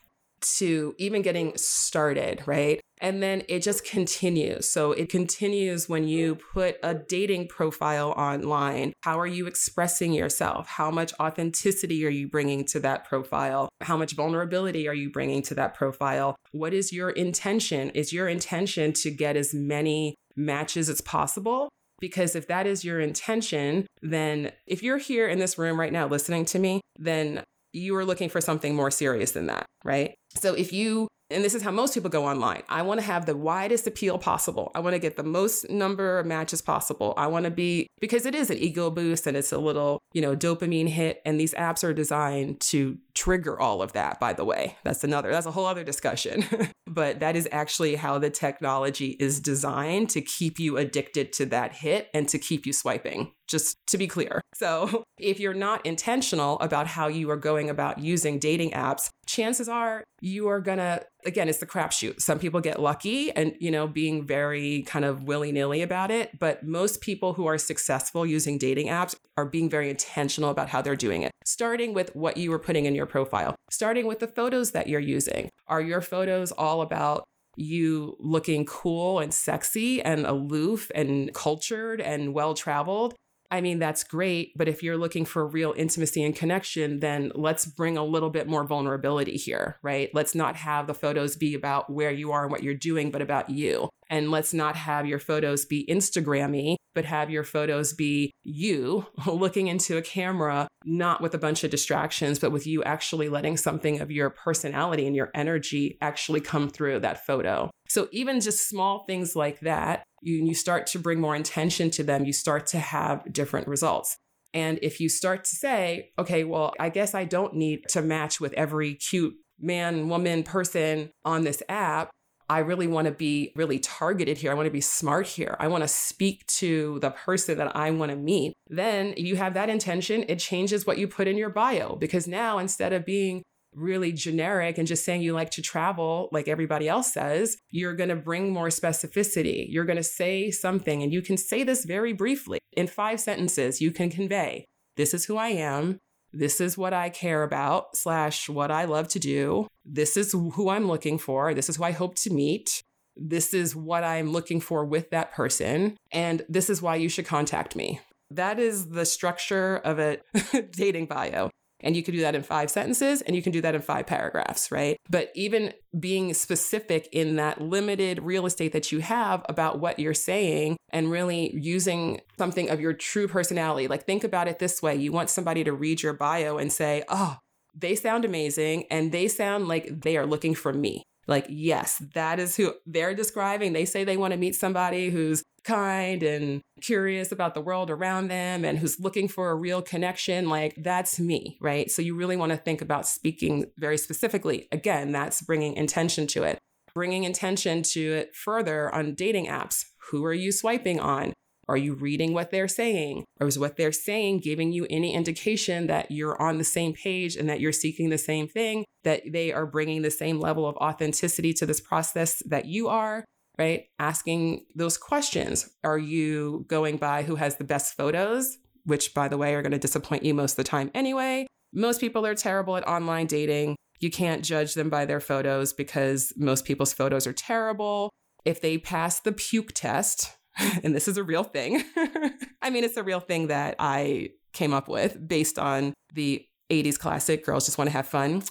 to 0.57 0.95
even 0.97 1.21
getting 1.21 1.55
started, 1.57 2.41
right? 2.47 2.81
And 3.01 3.23
then 3.23 3.43
it 3.47 3.63
just 3.63 3.85
continues. 3.85 4.69
So 4.69 4.91
it 4.91 5.09
continues 5.09 5.87
when 5.87 6.07
you 6.07 6.35
put 6.35 6.77
a 6.83 6.93
dating 6.93 7.47
profile 7.47 8.09
online. 8.11 8.93
How 9.01 9.19
are 9.19 9.27
you 9.27 9.47
expressing 9.47 10.13
yourself? 10.13 10.67
How 10.67 10.91
much 10.91 11.13
authenticity 11.19 12.05
are 12.05 12.09
you 12.09 12.27
bringing 12.27 12.65
to 12.65 12.79
that 12.81 13.05
profile? 13.05 13.69
How 13.81 13.95
much 13.95 14.13
vulnerability 14.13 14.87
are 14.87 14.93
you 14.93 15.09
bringing 15.11 15.41
to 15.43 15.55
that 15.55 15.75
profile? 15.75 16.35
What 16.51 16.73
is 16.73 16.91
your 16.91 17.09
intention? 17.09 17.89
Is 17.91 18.11
your 18.11 18.27
intention 18.27 18.91
to 18.93 19.11
get 19.11 19.37
as 19.37 19.53
many 19.53 20.15
matches 20.35 20.89
as 20.89 21.01
possible? 21.01 21.69
Because 21.99 22.35
if 22.35 22.47
that 22.47 22.65
is 22.65 22.83
your 22.83 22.99
intention, 22.99 23.87
then 24.01 24.51
if 24.67 24.83
you're 24.83 24.97
here 24.97 25.27
in 25.27 25.39
this 25.39 25.57
room 25.57 25.79
right 25.79 25.91
now 25.91 26.07
listening 26.07 26.45
to 26.45 26.59
me, 26.59 26.81
then 26.97 27.43
you 27.73 27.95
are 27.95 28.05
looking 28.05 28.29
for 28.29 28.41
something 28.41 28.75
more 28.75 28.91
serious 28.91 29.31
than 29.31 29.47
that, 29.47 29.65
right? 29.83 30.15
So 30.35 30.53
if 30.53 30.71
you 30.71 31.07
and 31.31 31.43
this 31.43 31.53
is 31.53 31.61
how 31.61 31.71
most 31.71 31.93
people 31.93 32.09
go 32.09 32.25
online. 32.25 32.63
I 32.69 32.81
want 32.81 32.99
to 32.99 33.05
have 33.05 33.25
the 33.25 33.37
widest 33.37 33.85
appeal 33.85 34.17
possible. 34.17 34.71
I 34.73 34.79
want 34.79 34.95
to 34.95 34.99
get 34.99 35.15
the 35.15 35.23
most 35.23 35.69
number 35.69 36.17
of 36.17 36.25
matches 36.25 36.61
possible. 36.61 37.13
I 37.17 37.27
want 37.27 37.45
to 37.45 37.51
be, 37.51 37.87
because 38.01 38.25
it 38.25 38.33
is 38.33 38.49
an 38.49 38.57
ego 38.57 38.89
boost 38.89 39.27
and 39.27 39.37
it's 39.37 39.51
a 39.51 39.59
little, 39.59 39.99
you 40.13 40.21
know, 40.21 40.35
dopamine 40.35 40.87
hit. 40.87 41.21
And 41.25 41.39
these 41.39 41.53
apps 41.53 41.83
are 41.83 41.93
designed 41.93 42.61
to 42.61 42.97
trigger 43.13 43.59
all 43.59 43.81
of 43.83 43.93
that, 43.93 44.19
by 44.19 44.33
the 44.33 44.45
way. 44.45 44.75
That's 44.83 45.03
another, 45.03 45.31
that's 45.31 45.45
a 45.45 45.51
whole 45.51 45.67
other 45.67 45.83
discussion. 45.83 46.45
but 46.87 47.19
that 47.19 47.35
is 47.35 47.47
actually 47.51 47.95
how 47.95 48.17
the 48.17 48.31
technology 48.31 49.15
is 49.19 49.39
designed 49.39 50.09
to 50.11 50.21
keep 50.21 50.57
you 50.57 50.77
addicted 50.77 51.31
to 51.33 51.45
that 51.47 51.73
hit 51.73 52.09
and 52.13 52.27
to 52.29 52.39
keep 52.39 52.65
you 52.65 52.73
swiping. 52.73 53.33
just 53.49 53.77
to 53.87 53.97
be 53.97 54.07
clear. 54.07 54.41
So, 54.53 55.03
if 55.19 55.39
you're 55.39 55.53
not 55.53 55.85
intentional 55.85 56.59
about 56.59 56.87
how 56.87 57.07
you 57.07 57.29
are 57.31 57.37
going 57.37 57.69
about 57.69 57.99
using 57.99 58.39
dating 58.39 58.71
apps, 58.71 59.09
chances 59.25 59.67
are 59.67 60.03
you 60.21 60.47
are 60.47 60.59
gonna, 60.59 61.01
again, 61.25 61.49
it's 61.49 61.59
the 61.59 61.65
crapshoot. 61.65 62.21
Some 62.21 62.39
people 62.39 62.61
get 62.61 62.81
lucky 62.81 63.31
and, 63.31 63.55
you 63.59 63.71
know, 63.71 63.87
being 63.87 64.25
very 64.25 64.83
kind 64.83 65.05
of 65.05 65.23
willy 65.23 65.51
nilly 65.51 65.81
about 65.81 66.11
it. 66.11 66.37
But 66.39 66.63
most 66.63 67.01
people 67.01 67.33
who 67.33 67.45
are 67.45 67.57
successful 67.57 68.25
using 68.25 68.57
dating 68.57 68.87
apps 68.87 69.15
are 69.37 69.45
being 69.45 69.69
very 69.69 69.89
intentional 69.89 70.49
about 70.49 70.69
how 70.69 70.81
they're 70.81 70.95
doing 70.95 71.21
it, 71.21 71.31
starting 71.45 71.93
with 71.93 72.15
what 72.15 72.37
you 72.37 72.51
were 72.51 72.59
putting 72.59 72.85
in 72.85 72.95
your 72.95 73.05
profile, 73.05 73.55
starting 73.69 74.07
with 74.07 74.19
the 74.19 74.27
photos 74.27 74.71
that 74.71 74.87
you're 74.87 74.99
using. 74.99 75.49
Are 75.67 75.81
your 75.81 76.01
photos 76.01 76.51
all 76.51 76.81
about 76.81 77.23
you 77.55 78.15
looking 78.19 78.65
cool 78.65 79.19
and 79.19 79.33
sexy 79.33 80.01
and 80.01 80.25
aloof 80.25 80.89
and 80.95 81.33
cultured 81.33 82.01
and 82.01 82.33
well 82.33 82.53
traveled? 82.53 83.13
I 83.51 83.61
mean, 83.61 83.79
that's 83.79 84.03
great. 84.03 84.55
But 84.55 84.67
if 84.67 84.83
you're 84.83 84.97
looking 84.97 85.25
for 85.25 85.45
real 85.45 85.73
intimacy 85.75 86.23
and 86.23 86.35
connection, 86.35 86.99
then 86.99 87.31
let's 87.33 87.65
bring 87.65 87.97
a 87.97 88.03
little 88.03 88.29
bit 88.29 88.47
more 88.47 88.63
vulnerability 88.63 89.37
here, 89.37 89.77
right? 89.81 90.09
Let's 90.13 90.35
not 90.35 90.55
have 90.57 90.87
the 90.87 90.93
photos 90.93 91.35
be 91.35 91.55
about 91.55 91.91
where 91.91 92.11
you 92.11 92.31
are 92.31 92.43
and 92.43 92.51
what 92.51 92.63
you're 92.63 92.75
doing, 92.75 93.09
but 93.09 93.21
about 93.21 93.49
you. 93.49 93.89
And 94.09 94.31
let's 94.31 94.53
not 94.53 94.75
have 94.75 95.05
your 95.05 95.19
photos 95.19 95.65
be 95.65 95.85
Instagrammy, 95.87 96.75
but 96.95 97.05
have 97.05 97.29
your 97.29 97.43
photos 97.43 97.93
be 97.93 98.31
you 98.43 99.05
looking 99.27 99.67
into 99.67 99.97
a 99.97 100.01
camera, 100.01 100.67
not 100.85 101.21
with 101.21 101.33
a 101.33 101.37
bunch 101.37 101.63
of 101.63 101.71
distractions, 101.71 102.39
but 102.39 102.51
with 102.51 102.65
you 102.65 102.83
actually 102.83 103.29
letting 103.29 103.57
something 103.57 104.01
of 104.01 104.11
your 104.11 104.29
personality 104.29 105.05
and 105.05 105.15
your 105.15 105.29
energy 105.35 105.97
actually 106.01 106.41
come 106.41 106.69
through 106.69 106.99
that 106.99 107.25
photo. 107.25 107.69
So 107.87 108.07
even 108.11 108.41
just 108.41 108.67
small 108.67 109.05
things 109.05 109.35
like 109.35 109.59
that, 109.61 110.03
you, 110.21 110.43
you 110.45 110.53
start 110.53 110.87
to 110.87 110.99
bring 110.99 111.19
more 111.19 111.35
intention 111.35 111.89
to 111.91 112.03
them, 112.03 112.25
you 112.25 112.33
start 112.33 112.67
to 112.67 112.79
have 112.79 113.31
different 113.31 113.67
results. 113.67 114.15
And 114.53 114.79
if 114.81 114.99
you 114.99 115.09
start 115.09 115.43
to 115.45 115.55
say, 115.55 116.11
okay, 116.17 116.43
well, 116.43 116.73
I 116.79 116.89
guess 116.89 117.13
I 117.13 117.23
don't 117.23 117.53
need 117.53 117.81
to 117.89 118.01
match 118.01 118.41
with 118.41 118.53
every 118.53 118.95
cute 118.95 119.35
man, 119.59 120.09
woman, 120.09 120.43
person 120.43 121.11
on 121.23 121.43
this 121.43 121.61
app, 121.69 122.09
I 122.49 122.59
really 122.59 122.87
want 122.87 123.05
to 123.05 123.11
be 123.11 123.51
really 123.55 123.79
targeted 123.79 124.37
here. 124.37 124.51
I 124.51 124.55
want 124.55 124.65
to 124.65 124.71
be 124.71 124.81
smart 124.81 125.27
here. 125.27 125.55
I 125.59 125.67
want 125.67 125.83
to 125.83 125.87
speak 125.87 126.45
to 126.47 126.99
the 126.99 127.11
person 127.11 127.57
that 127.59 127.75
I 127.75 127.91
want 127.91 128.11
to 128.11 128.15
meet. 128.17 128.53
Then 128.67 129.13
you 129.17 129.35
have 129.35 129.53
that 129.53 129.69
intention, 129.69 130.25
it 130.27 130.39
changes 130.39 130.85
what 130.85 130.97
you 130.97 131.07
put 131.07 131.27
in 131.27 131.37
your 131.37 131.49
bio 131.49 131.95
because 131.95 132.27
now 132.27 132.57
instead 132.57 132.91
of 132.91 133.05
being 133.05 133.43
really 133.75 134.11
generic 134.11 134.77
and 134.77 134.87
just 134.87 135.05
saying 135.05 135.21
you 135.21 135.33
like 135.33 135.51
to 135.51 135.61
travel 135.61 136.29
like 136.31 136.47
everybody 136.47 136.89
else 136.89 137.13
says, 137.13 137.57
you're 137.69 137.95
going 137.95 138.09
to 138.09 138.15
bring 138.15 138.51
more 138.51 138.69
specificity. 138.69 139.65
You're 139.69 139.85
going 139.85 139.97
to 139.97 140.03
say 140.03 140.49
something, 140.51 141.03
and 141.03 141.13
you 141.13 141.21
can 141.21 141.37
say 141.37 141.63
this 141.63 141.85
very 141.85 142.13
briefly. 142.13 142.59
In 142.73 142.87
five 142.87 143.19
sentences, 143.19 143.81
you 143.81 143.91
can 143.91 144.09
convey 144.09 144.65
this 144.95 145.13
is 145.13 145.25
who 145.25 145.37
I 145.37 145.49
am 145.49 145.99
this 146.31 146.61
is 146.61 146.77
what 146.77 146.93
I 146.93 147.09
care 147.09 147.43
about, 147.43 147.95
slash, 147.95 148.49
what 148.49 148.71
I 148.71 148.85
love 148.85 149.07
to 149.09 149.19
do. 149.19 149.67
This 149.85 150.17
is 150.17 150.31
who 150.31 150.69
I'm 150.69 150.87
looking 150.87 151.17
for. 151.17 151.53
This 151.53 151.69
is 151.69 151.77
who 151.77 151.83
I 151.83 151.91
hope 151.91 152.15
to 152.15 152.29
meet. 152.31 152.81
This 153.15 153.53
is 153.53 153.75
what 153.75 154.03
I'm 154.03 154.31
looking 154.31 154.61
for 154.61 154.85
with 154.85 155.09
that 155.09 155.31
person. 155.33 155.97
And 156.11 156.45
this 156.47 156.69
is 156.69 156.81
why 156.81 156.95
you 156.95 157.09
should 157.09 157.25
contact 157.25 157.75
me. 157.75 157.99
That 158.31 158.59
is 158.59 158.89
the 158.89 159.05
structure 159.05 159.77
of 159.77 159.99
a 159.99 160.19
dating 160.71 161.07
bio. 161.07 161.49
And 161.81 161.95
you 161.95 162.03
can 162.03 162.13
do 162.13 162.21
that 162.21 162.35
in 162.35 162.43
five 162.43 162.69
sentences 162.69 163.21
and 163.21 163.35
you 163.35 163.41
can 163.41 163.51
do 163.51 163.61
that 163.61 163.75
in 163.75 163.81
five 163.81 164.05
paragraphs, 164.05 164.71
right? 164.71 164.97
But 165.09 165.31
even 165.35 165.73
being 165.97 166.33
specific 166.33 167.07
in 167.11 167.37
that 167.37 167.61
limited 167.61 168.21
real 168.21 168.45
estate 168.45 168.73
that 168.73 168.91
you 168.91 168.99
have 168.99 169.45
about 169.47 169.79
what 169.79 169.99
you're 169.99 170.13
saying 170.13 170.77
and 170.91 171.11
really 171.11 171.55
using 171.55 172.21
something 172.37 172.69
of 172.69 172.79
your 172.79 172.93
true 172.93 173.27
personality. 173.27 173.87
Like, 173.87 174.05
think 174.05 174.23
about 174.23 174.47
it 174.47 174.59
this 174.59 174.81
way 174.81 174.95
you 174.95 175.11
want 175.11 175.29
somebody 175.29 175.63
to 175.63 175.73
read 175.73 176.01
your 176.01 176.13
bio 176.13 176.57
and 176.57 176.71
say, 176.71 177.03
oh, 177.07 177.37
they 177.75 177.95
sound 177.95 178.25
amazing 178.25 178.85
and 178.91 179.11
they 179.11 179.27
sound 179.27 179.67
like 179.67 180.01
they 180.01 180.17
are 180.17 180.25
looking 180.25 180.55
for 180.55 180.73
me. 180.73 181.03
Like, 181.29 181.45
yes, 181.47 182.01
that 182.13 182.39
is 182.39 182.55
who 182.55 182.73
they're 182.85 183.13
describing. 183.13 183.73
They 183.73 183.85
say 183.85 184.03
they 184.03 184.17
want 184.17 184.31
to 184.31 184.37
meet 184.37 184.55
somebody 184.55 185.09
who's 185.09 185.43
kind 185.63 186.23
and 186.23 186.61
curious 186.81 187.31
about 187.31 187.53
the 187.53 187.61
world 187.61 187.89
around 187.89 188.29
them 188.29 188.65
and 188.65 188.79
who's 188.79 188.99
looking 188.99 189.27
for 189.27 189.51
a 189.51 189.55
real 189.55 189.81
connection. 189.81 190.49
Like, 190.49 190.73
that's 190.77 191.19
me, 191.19 191.57
right? 191.61 191.91
So, 191.91 192.01
you 192.01 192.15
really 192.15 192.35
want 192.35 192.51
to 192.51 192.57
think 192.57 192.81
about 192.81 193.07
speaking 193.07 193.65
very 193.77 193.97
specifically. 193.97 194.67
Again, 194.71 195.11
that's 195.11 195.41
bringing 195.41 195.75
intention 195.75 196.27
to 196.27 196.43
it. 196.43 196.57
Bringing 196.93 197.23
intention 197.23 197.83
to 197.83 198.01
it 198.01 198.35
further 198.35 198.93
on 198.93 199.13
dating 199.13 199.45
apps. 199.45 199.85
Who 200.09 200.25
are 200.25 200.33
you 200.33 200.51
swiping 200.51 200.99
on? 200.99 201.33
Are 201.69 201.77
you 201.77 201.93
reading 201.93 202.33
what 202.33 202.49
they're 202.49 202.67
saying? 202.67 203.25
Or 203.39 203.47
is 203.47 203.59
what 203.59 203.77
they're 203.77 203.91
saying 203.91 204.39
giving 204.39 204.71
you 204.71 204.87
any 204.89 205.13
indication 205.13 205.85
that 205.85 206.09
you're 206.09 206.41
on 206.41 206.57
the 206.57 206.63
same 206.63 206.93
page 206.93 207.35
and 207.35 207.47
that 207.47 207.59
you're 207.59 207.71
seeking 207.71 208.09
the 208.09 208.17
same 208.17 208.47
thing, 208.47 208.85
that 209.03 209.21
they 209.31 209.53
are 209.53 209.67
bringing 209.67 210.01
the 210.01 210.09
same 210.09 210.39
level 210.39 210.67
of 210.67 210.75
authenticity 210.77 211.53
to 211.53 211.67
this 211.67 211.79
process 211.79 212.41
that 212.47 212.65
you 212.65 212.87
are? 212.87 213.23
Right? 213.59 213.85
Asking 213.99 214.65
those 214.73 214.97
questions. 214.97 215.69
Are 215.83 215.97
you 215.99 216.65
going 216.67 216.97
by 216.97 217.21
who 217.21 217.35
has 217.35 217.57
the 217.57 217.63
best 217.63 217.95
photos, 217.95 218.57
which, 218.85 219.13
by 219.13 219.27
the 219.27 219.37
way, 219.37 219.53
are 219.53 219.61
going 219.61 219.71
to 219.71 219.77
disappoint 219.77 220.23
you 220.23 220.33
most 220.33 220.53
of 220.53 220.57
the 220.57 220.63
time 220.63 220.89
anyway? 220.95 221.45
Most 221.71 222.01
people 222.01 222.25
are 222.25 222.35
terrible 222.35 222.77
at 222.77 222.87
online 222.87 223.27
dating. 223.27 223.75
You 223.99 224.09
can't 224.09 224.43
judge 224.43 224.73
them 224.73 224.89
by 224.89 225.05
their 225.05 225.19
photos 225.19 225.71
because 225.71 226.33
most 226.35 226.65
people's 226.65 226.93
photos 226.93 227.27
are 227.27 227.33
terrible. 227.33 228.09
If 228.43 228.61
they 228.61 228.77
pass 228.79 229.19
the 229.19 229.33
puke 229.33 229.73
test, 229.75 230.37
and 230.83 230.95
this 230.95 231.07
is 231.07 231.17
a 231.17 231.23
real 231.23 231.43
thing. 231.43 231.83
I 232.61 232.69
mean, 232.69 232.83
it's 232.83 232.97
a 232.97 233.03
real 233.03 233.19
thing 233.19 233.47
that 233.47 233.75
I 233.79 234.31
came 234.53 234.73
up 234.73 234.87
with 234.87 235.27
based 235.27 235.59
on 235.59 235.93
the 236.13 236.45
80s 236.69 236.97
classic 236.99 237.45
Girls 237.45 237.65
Just 237.65 237.77
Want 237.77 237.89
to 237.89 237.93
Have 237.93 238.07
Fun. 238.07 238.43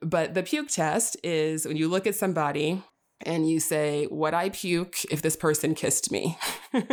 But 0.00 0.34
the 0.34 0.42
puke 0.42 0.68
test 0.68 1.16
is 1.24 1.66
when 1.66 1.76
you 1.76 1.88
look 1.88 2.06
at 2.06 2.14
somebody 2.14 2.82
and 3.24 3.48
you 3.48 3.60
say, 3.60 4.06
Would 4.10 4.34
I 4.34 4.50
puke 4.50 5.04
if 5.10 5.22
this 5.22 5.36
person 5.36 5.74
kissed 5.74 6.12
me? 6.12 6.38
and 6.72 6.90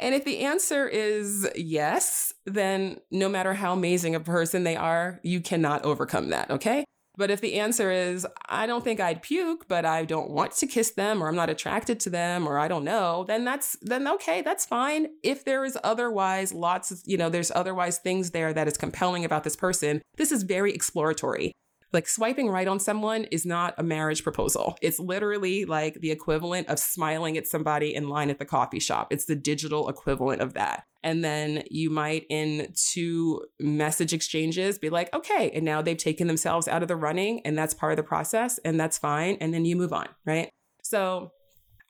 if 0.00 0.24
the 0.24 0.40
answer 0.40 0.88
is 0.88 1.48
yes, 1.54 2.32
then 2.44 2.98
no 3.10 3.28
matter 3.28 3.54
how 3.54 3.72
amazing 3.72 4.14
a 4.14 4.20
person 4.20 4.64
they 4.64 4.76
are, 4.76 5.20
you 5.22 5.40
cannot 5.40 5.84
overcome 5.84 6.30
that. 6.30 6.50
Okay. 6.50 6.84
But 7.16 7.30
if 7.30 7.40
the 7.40 7.54
answer 7.54 7.90
is, 7.90 8.26
I 8.48 8.66
don't 8.66 8.82
think 8.82 8.98
I'd 8.98 9.22
puke, 9.22 9.68
but 9.68 9.84
I 9.84 10.04
don't 10.04 10.30
want 10.30 10.52
to 10.52 10.66
kiss 10.66 10.92
them, 10.92 11.22
or 11.22 11.28
I'm 11.28 11.36
not 11.36 11.50
attracted 11.50 12.00
to 12.00 12.10
them, 12.10 12.48
or 12.48 12.58
I 12.58 12.68
don't 12.68 12.84
know, 12.84 13.24
then 13.28 13.44
that's, 13.44 13.76
then 13.82 14.08
okay, 14.08 14.40
that's 14.40 14.64
fine. 14.64 15.08
If 15.22 15.44
there 15.44 15.64
is 15.64 15.78
otherwise 15.84 16.52
lots 16.54 16.90
of, 16.90 17.00
you 17.04 17.18
know, 17.18 17.28
there's 17.28 17.50
otherwise 17.50 17.98
things 17.98 18.30
there 18.30 18.52
that 18.54 18.66
is 18.66 18.78
compelling 18.78 19.24
about 19.24 19.44
this 19.44 19.56
person, 19.56 20.00
this 20.16 20.32
is 20.32 20.42
very 20.42 20.72
exploratory. 20.72 21.52
Like 21.92 22.08
swiping 22.08 22.48
right 22.48 22.66
on 22.66 22.80
someone 22.80 23.24
is 23.24 23.44
not 23.44 23.74
a 23.76 23.82
marriage 23.82 24.22
proposal. 24.22 24.76
It's 24.80 24.98
literally 24.98 25.64
like 25.66 25.94
the 26.00 26.10
equivalent 26.10 26.68
of 26.68 26.78
smiling 26.78 27.36
at 27.36 27.46
somebody 27.46 27.94
in 27.94 28.08
line 28.08 28.30
at 28.30 28.38
the 28.38 28.44
coffee 28.44 28.80
shop. 28.80 29.08
It's 29.10 29.26
the 29.26 29.36
digital 29.36 29.88
equivalent 29.88 30.40
of 30.40 30.54
that. 30.54 30.84
And 31.02 31.24
then 31.24 31.64
you 31.70 31.90
might, 31.90 32.26
in 32.30 32.72
two 32.92 33.42
message 33.58 34.12
exchanges, 34.12 34.78
be 34.78 34.88
like, 34.88 35.12
okay, 35.12 35.50
and 35.50 35.64
now 35.64 35.82
they've 35.82 35.96
taken 35.96 36.28
themselves 36.28 36.68
out 36.68 36.82
of 36.82 36.88
the 36.88 36.96
running, 36.96 37.40
and 37.44 37.58
that's 37.58 37.74
part 37.74 37.92
of 37.92 37.96
the 37.96 38.04
process, 38.04 38.58
and 38.64 38.78
that's 38.78 38.98
fine. 38.98 39.36
And 39.40 39.52
then 39.52 39.64
you 39.64 39.74
move 39.74 39.92
on, 39.92 40.08
right? 40.24 40.48
So 40.84 41.32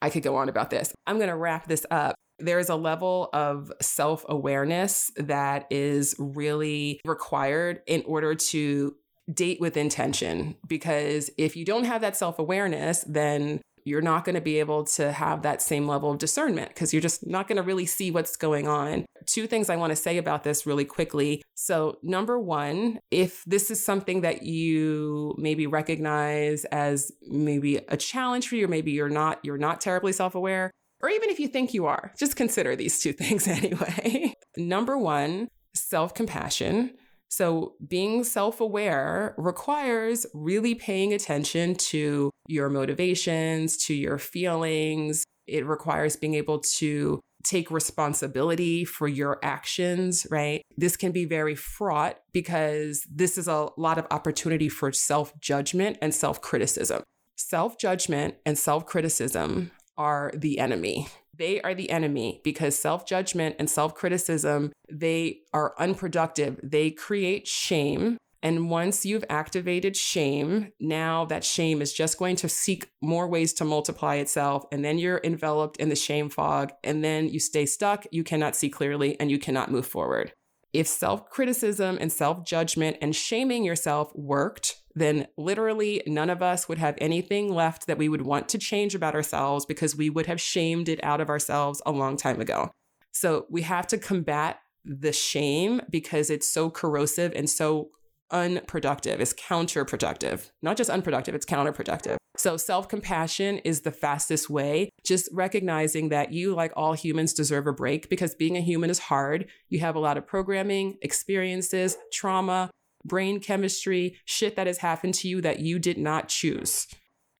I 0.00 0.10
could 0.10 0.22
go 0.22 0.36
on 0.36 0.48
about 0.48 0.70
this. 0.70 0.92
I'm 1.06 1.18
going 1.18 1.28
to 1.28 1.36
wrap 1.36 1.68
this 1.68 1.84
up. 1.90 2.16
There's 2.38 2.70
a 2.70 2.74
level 2.74 3.28
of 3.32 3.70
self 3.80 4.24
awareness 4.28 5.12
that 5.16 5.66
is 5.70 6.16
really 6.18 7.00
required 7.04 7.82
in 7.86 8.02
order 8.06 8.34
to 8.34 8.96
date 9.32 9.60
with 9.60 9.76
intention 9.76 10.56
because 10.66 11.30
if 11.38 11.56
you 11.56 11.64
don't 11.64 11.84
have 11.84 12.00
that 12.00 12.16
self 12.16 12.38
awareness, 12.38 13.04
then 13.08 13.60
you're 13.84 14.02
not 14.02 14.24
going 14.24 14.34
to 14.34 14.40
be 14.40 14.60
able 14.60 14.84
to 14.84 15.12
have 15.12 15.42
that 15.42 15.60
same 15.60 15.88
level 15.88 16.10
of 16.10 16.18
discernment 16.18 16.68
because 16.68 16.92
you're 16.92 17.02
just 17.02 17.26
not 17.26 17.48
going 17.48 17.56
to 17.56 17.62
really 17.62 17.86
see 17.86 18.10
what's 18.10 18.36
going 18.36 18.68
on. 18.68 19.04
Two 19.26 19.46
things 19.46 19.68
I 19.68 19.76
want 19.76 19.90
to 19.90 19.96
say 19.96 20.18
about 20.18 20.44
this 20.44 20.66
really 20.66 20.84
quickly. 20.84 21.42
So, 21.54 21.98
number 22.02 22.38
one, 22.38 23.00
if 23.10 23.42
this 23.44 23.70
is 23.70 23.84
something 23.84 24.22
that 24.22 24.42
you 24.42 25.34
maybe 25.38 25.66
recognize 25.66 26.64
as 26.66 27.12
maybe 27.22 27.76
a 27.88 27.96
challenge 27.96 28.48
for 28.48 28.56
you, 28.56 28.66
or 28.66 28.68
maybe 28.68 28.92
you're 28.92 29.08
not, 29.08 29.40
you're 29.42 29.58
not 29.58 29.80
terribly 29.80 30.12
self-aware, 30.12 30.70
or 31.00 31.08
even 31.08 31.30
if 31.30 31.40
you 31.40 31.48
think 31.48 31.74
you 31.74 31.86
are, 31.86 32.12
just 32.18 32.36
consider 32.36 32.76
these 32.76 33.00
two 33.00 33.12
things 33.12 33.46
anyway. 33.48 34.34
number 34.56 34.96
one, 34.96 35.48
self-compassion. 35.74 36.94
So, 37.32 37.76
being 37.88 38.24
self 38.24 38.60
aware 38.60 39.34
requires 39.38 40.26
really 40.34 40.74
paying 40.74 41.14
attention 41.14 41.76
to 41.76 42.30
your 42.46 42.68
motivations, 42.68 43.78
to 43.86 43.94
your 43.94 44.18
feelings. 44.18 45.24
It 45.46 45.64
requires 45.64 46.14
being 46.14 46.34
able 46.34 46.58
to 46.58 47.20
take 47.42 47.70
responsibility 47.70 48.84
for 48.84 49.08
your 49.08 49.38
actions, 49.42 50.26
right? 50.30 50.60
This 50.76 50.94
can 50.94 51.10
be 51.10 51.24
very 51.24 51.54
fraught 51.54 52.18
because 52.34 53.02
this 53.10 53.38
is 53.38 53.48
a 53.48 53.70
lot 53.78 53.96
of 53.96 54.06
opportunity 54.10 54.68
for 54.68 54.92
self 54.92 55.32
judgment 55.40 55.96
and 56.02 56.14
self 56.14 56.42
criticism. 56.42 57.02
Self 57.36 57.78
judgment 57.78 58.34
and 58.44 58.58
self 58.58 58.84
criticism 58.84 59.70
are 59.96 60.32
the 60.34 60.58
enemy 60.58 61.08
they 61.42 61.60
are 61.62 61.74
the 61.74 61.90
enemy 61.90 62.40
because 62.44 62.78
self-judgment 62.78 63.56
and 63.58 63.68
self-criticism, 63.68 64.72
they 64.88 65.40
are 65.52 65.74
unproductive. 65.76 66.60
They 66.62 66.92
create 66.92 67.48
shame 67.48 68.18
and 68.44 68.70
once 68.70 69.06
you've 69.06 69.24
activated 69.30 69.96
shame, 69.96 70.72
now 70.80 71.24
that 71.26 71.44
shame 71.44 71.80
is 71.80 71.92
just 71.92 72.18
going 72.18 72.34
to 72.36 72.48
seek 72.48 72.90
more 73.00 73.28
ways 73.28 73.52
to 73.54 73.64
multiply 73.64 74.16
itself. 74.16 74.64
And 74.72 74.84
then 74.84 74.98
you're 74.98 75.20
enveloped 75.22 75.76
in 75.76 75.88
the 75.88 75.96
shame 75.96 76.28
fog. 76.28 76.72
And 76.82 77.04
then 77.04 77.28
you 77.28 77.38
stay 77.38 77.66
stuck. 77.66 78.04
You 78.10 78.24
cannot 78.24 78.56
see 78.56 78.68
clearly 78.68 79.18
and 79.20 79.30
you 79.30 79.38
cannot 79.38 79.70
move 79.70 79.86
forward. 79.86 80.32
If 80.72 80.88
self 80.88 81.28
criticism 81.30 81.98
and 82.00 82.10
self 82.10 82.44
judgment 82.44 82.96
and 83.00 83.14
shaming 83.14 83.62
yourself 83.62 84.10
worked, 84.16 84.81
then 84.94 85.26
literally 85.36 86.02
none 86.06 86.30
of 86.30 86.42
us 86.42 86.68
would 86.68 86.78
have 86.78 86.96
anything 86.98 87.52
left 87.52 87.86
that 87.86 87.98
we 87.98 88.08
would 88.08 88.22
want 88.22 88.48
to 88.50 88.58
change 88.58 88.94
about 88.94 89.14
ourselves 89.14 89.66
because 89.66 89.96
we 89.96 90.10
would 90.10 90.26
have 90.26 90.40
shamed 90.40 90.88
it 90.88 91.02
out 91.02 91.20
of 91.20 91.28
ourselves 91.28 91.80
a 91.86 91.92
long 91.92 92.16
time 92.16 92.40
ago. 92.40 92.70
So 93.12 93.46
we 93.50 93.62
have 93.62 93.86
to 93.88 93.98
combat 93.98 94.60
the 94.84 95.12
shame 95.12 95.80
because 95.90 96.30
it's 96.30 96.48
so 96.48 96.70
corrosive 96.70 97.32
and 97.34 97.48
so 97.48 97.90
unproductive, 98.30 99.20
it's 99.20 99.34
counterproductive. 99.34 100.50
Not 100.62 100.76
just 100.76 100.90
unproductive, 100.90 101.34
it's 101.34 101.46
counterproductive. 101.46 102.16
So, 102.36 102.56
self 102.56 102.88
compassion 102.88 103.58
is 103.58 103.82
the 103.82 103.92
fastest 103.92 104.48
way, 104.48 104.88
just 105.04 105.28
recognizing 105.32 106.08
that 106.08 106.32
you, 106.32 106.54
like 106.54 106.72
all 106.74 106.94
humans, 106.94 107.34
deserve 107.34 107.66
a 107.66 107.72
break 107.72 108.08
because 108.08 108.34
being 108.34 108.56
a 108.56 108.62
human 108.62 108.88
is 108.88 108.98
hard. 108.98 109.48
You 109.68 109.80
have 109.80 109.96
a 109.96 110.00
lot 110.00 110.16
of 110.16 110.26
programming, 110.26 110.96
experiences, 111.02 111.98
trauma, 112.10 112.70
brain 113.04 113.40
chemistry, 113.40 114.16
shit 114.24 114.56
that 114.56 114.66
has 114.66 114.78
happened 114.78 115.14
to 115.14 115.28
you 115.28 115.40
that 115.40 115.60
you 115.60 115.78
did 115.78 115.98
not 115.98 116.28
choose. 116.28 116.86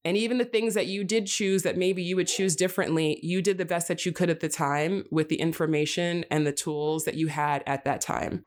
And 0.05 0.17
even 0.17 0.39
the 0.39 0.45
things 0.45 0.75
that 0.75 0.87
you 0.87 1.05
did 1.05 1.27
choose 1.27 1.63
that 1.63 1.77
maybe 1.77 2.03
you 2.03 2.17
would 2.17 2.27
choose 2.27 2.57
differently, 2.57 3.21
you 3.23 3.41
did 3.41 3.59
the 3.59 3.65
best 3.65 3.87
that 3.89 4.05
you 4.05 4.13
could 4.13 4.31
at 4.31 4.41
the 4.41 4.49
time 4.49 5.05
with 5.11 5.29
the 5.29 5.37
information 5.37 6.25
and 6.31 6.47
the 6.47 6.53
tools 6.53 7.05
that 7.05 7.15
you 7.15 7.29
had 7.29 7.63
at 7.67 7.85
that 7.85 8.01
time. 8.01 8.45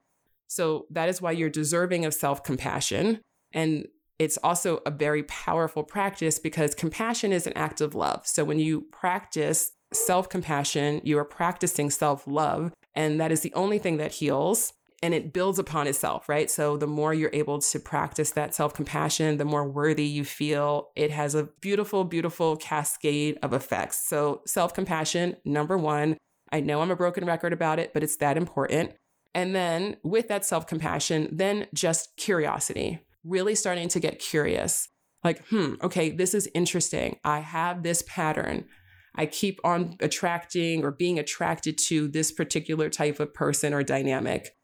So 0.47 0.85
that 0.91 1.09
is 1.09 1.21
why 1.21 1.31
you're 1.31 1.49
deserving 1.49 2.05
of 2.05 2.13
self 2.13 2.43
compassion. 2.43 3.21
And 3.53 3.87
it's 4.19 4.37
also 4.43 4.81
a 4.85 4.91
very 4.91 5.23
powerful 5.23 5.83
practice 5.83 6.39
because 6.39 6.75
compassion 6.75 7.31
is 7.31 7.47
an 7.47 7.53
act 7.53 7.81
of 7.81 7.95
love. 7.95 8.25
So 8.27 8.43
when 8.43 8.59
you 8.59 8.81
practice 8.91 9.71
self 9.93 10.29
compassion, 10.29 11.01
you 11.03 11.17
are 11.17 11.25
practicing 11.25 11.89
self 11.89 12.27
love. 12.27 12.73
And 12.93 13.19
that 13.19 13.31
is 13.31 13.41
the 13.41 13.53
only 13.53 13.79
thing 13.79 13.97
that 13.97 14.13
heals 14.13 14.73
and 15.03 15.13
it 15.13 15.33
builds 15.33 15.59
upon 15.59 15.87
itself, 15.87 16.27
right? 16.29 16.49
So 16.49 16.77
the 16.77 16.87
more 16.87 17.13
you're 17.13 17.29
able 17.33 17.59
to 17.59 17.79
practice 17.79 18.31
that 18.31 18.55
self 18.55 18.73
compassion, 18.73 19.37
the 19.37 19.45
more 19.45 19.67
worthy 19.67 20.05
you 20.05 20.25
feel. 20.25 20.91
It 20.95 21.11
has 21.11 21.35
a 21.35 21.49
beautiful, 21.61 22.03
beautiful 22.03 22.57
cascade 22.57 23.37
of 23.43 23.53
effects. 23.53 24.07
So 24.07 24.41
self 24.45 24.73
compassion, 24.73 25.37
number 25.45 25.77
one. 25.77 26.17
I 26.51 26.59
know 26.59 26.81
I'm 26.81 26.91
a 26.91 26.95
broken 26.95 27.25
record 27.25 27.53
about 27.53 27.79
it, 27.79 27.93
but 27.93 28.03
it's 28.03 28.17
that 28.17 28.37
important. 28.37 28.93
And 29.33 29.53
then 29.53 29.97
with 30.03 30.29
that 30.29 30.45
self 30.45 30.65
compassion, 30.67 31.29
then 31.31 31.67
just 31.73 32.15
curiosity, 32.17 32.99
really 33.23 33.55
starting 33.55 33.89
to 33.89 33.99
get 33.99 34.19
curious. 34.19 34.87
Like, 35.23 35.45
hmm, 35.47 35.73
okay, 35.81 36.11
this 36.11 36.33
is 36.33 36.47
interesting. 36.53 37.19
I 37.23 37.39
have 37.39 37.83
this 37.83 38.03
pattern. 38.07 38.65
I 39.15 39.25
keep 39.25 39.59
on 39.63 39.97
attracting 39.99 40.83
or 40.83 40.91
being 40.91 41.19
attracted 41.19 41.77
to 41.87 42.07
this 42.07 42.31
particular 42.31 42.89
type 42.89 43.19
of 43.19 43.33
person 43.33 43.73
or 43.73 43.81
dynamic. 43.81 44.55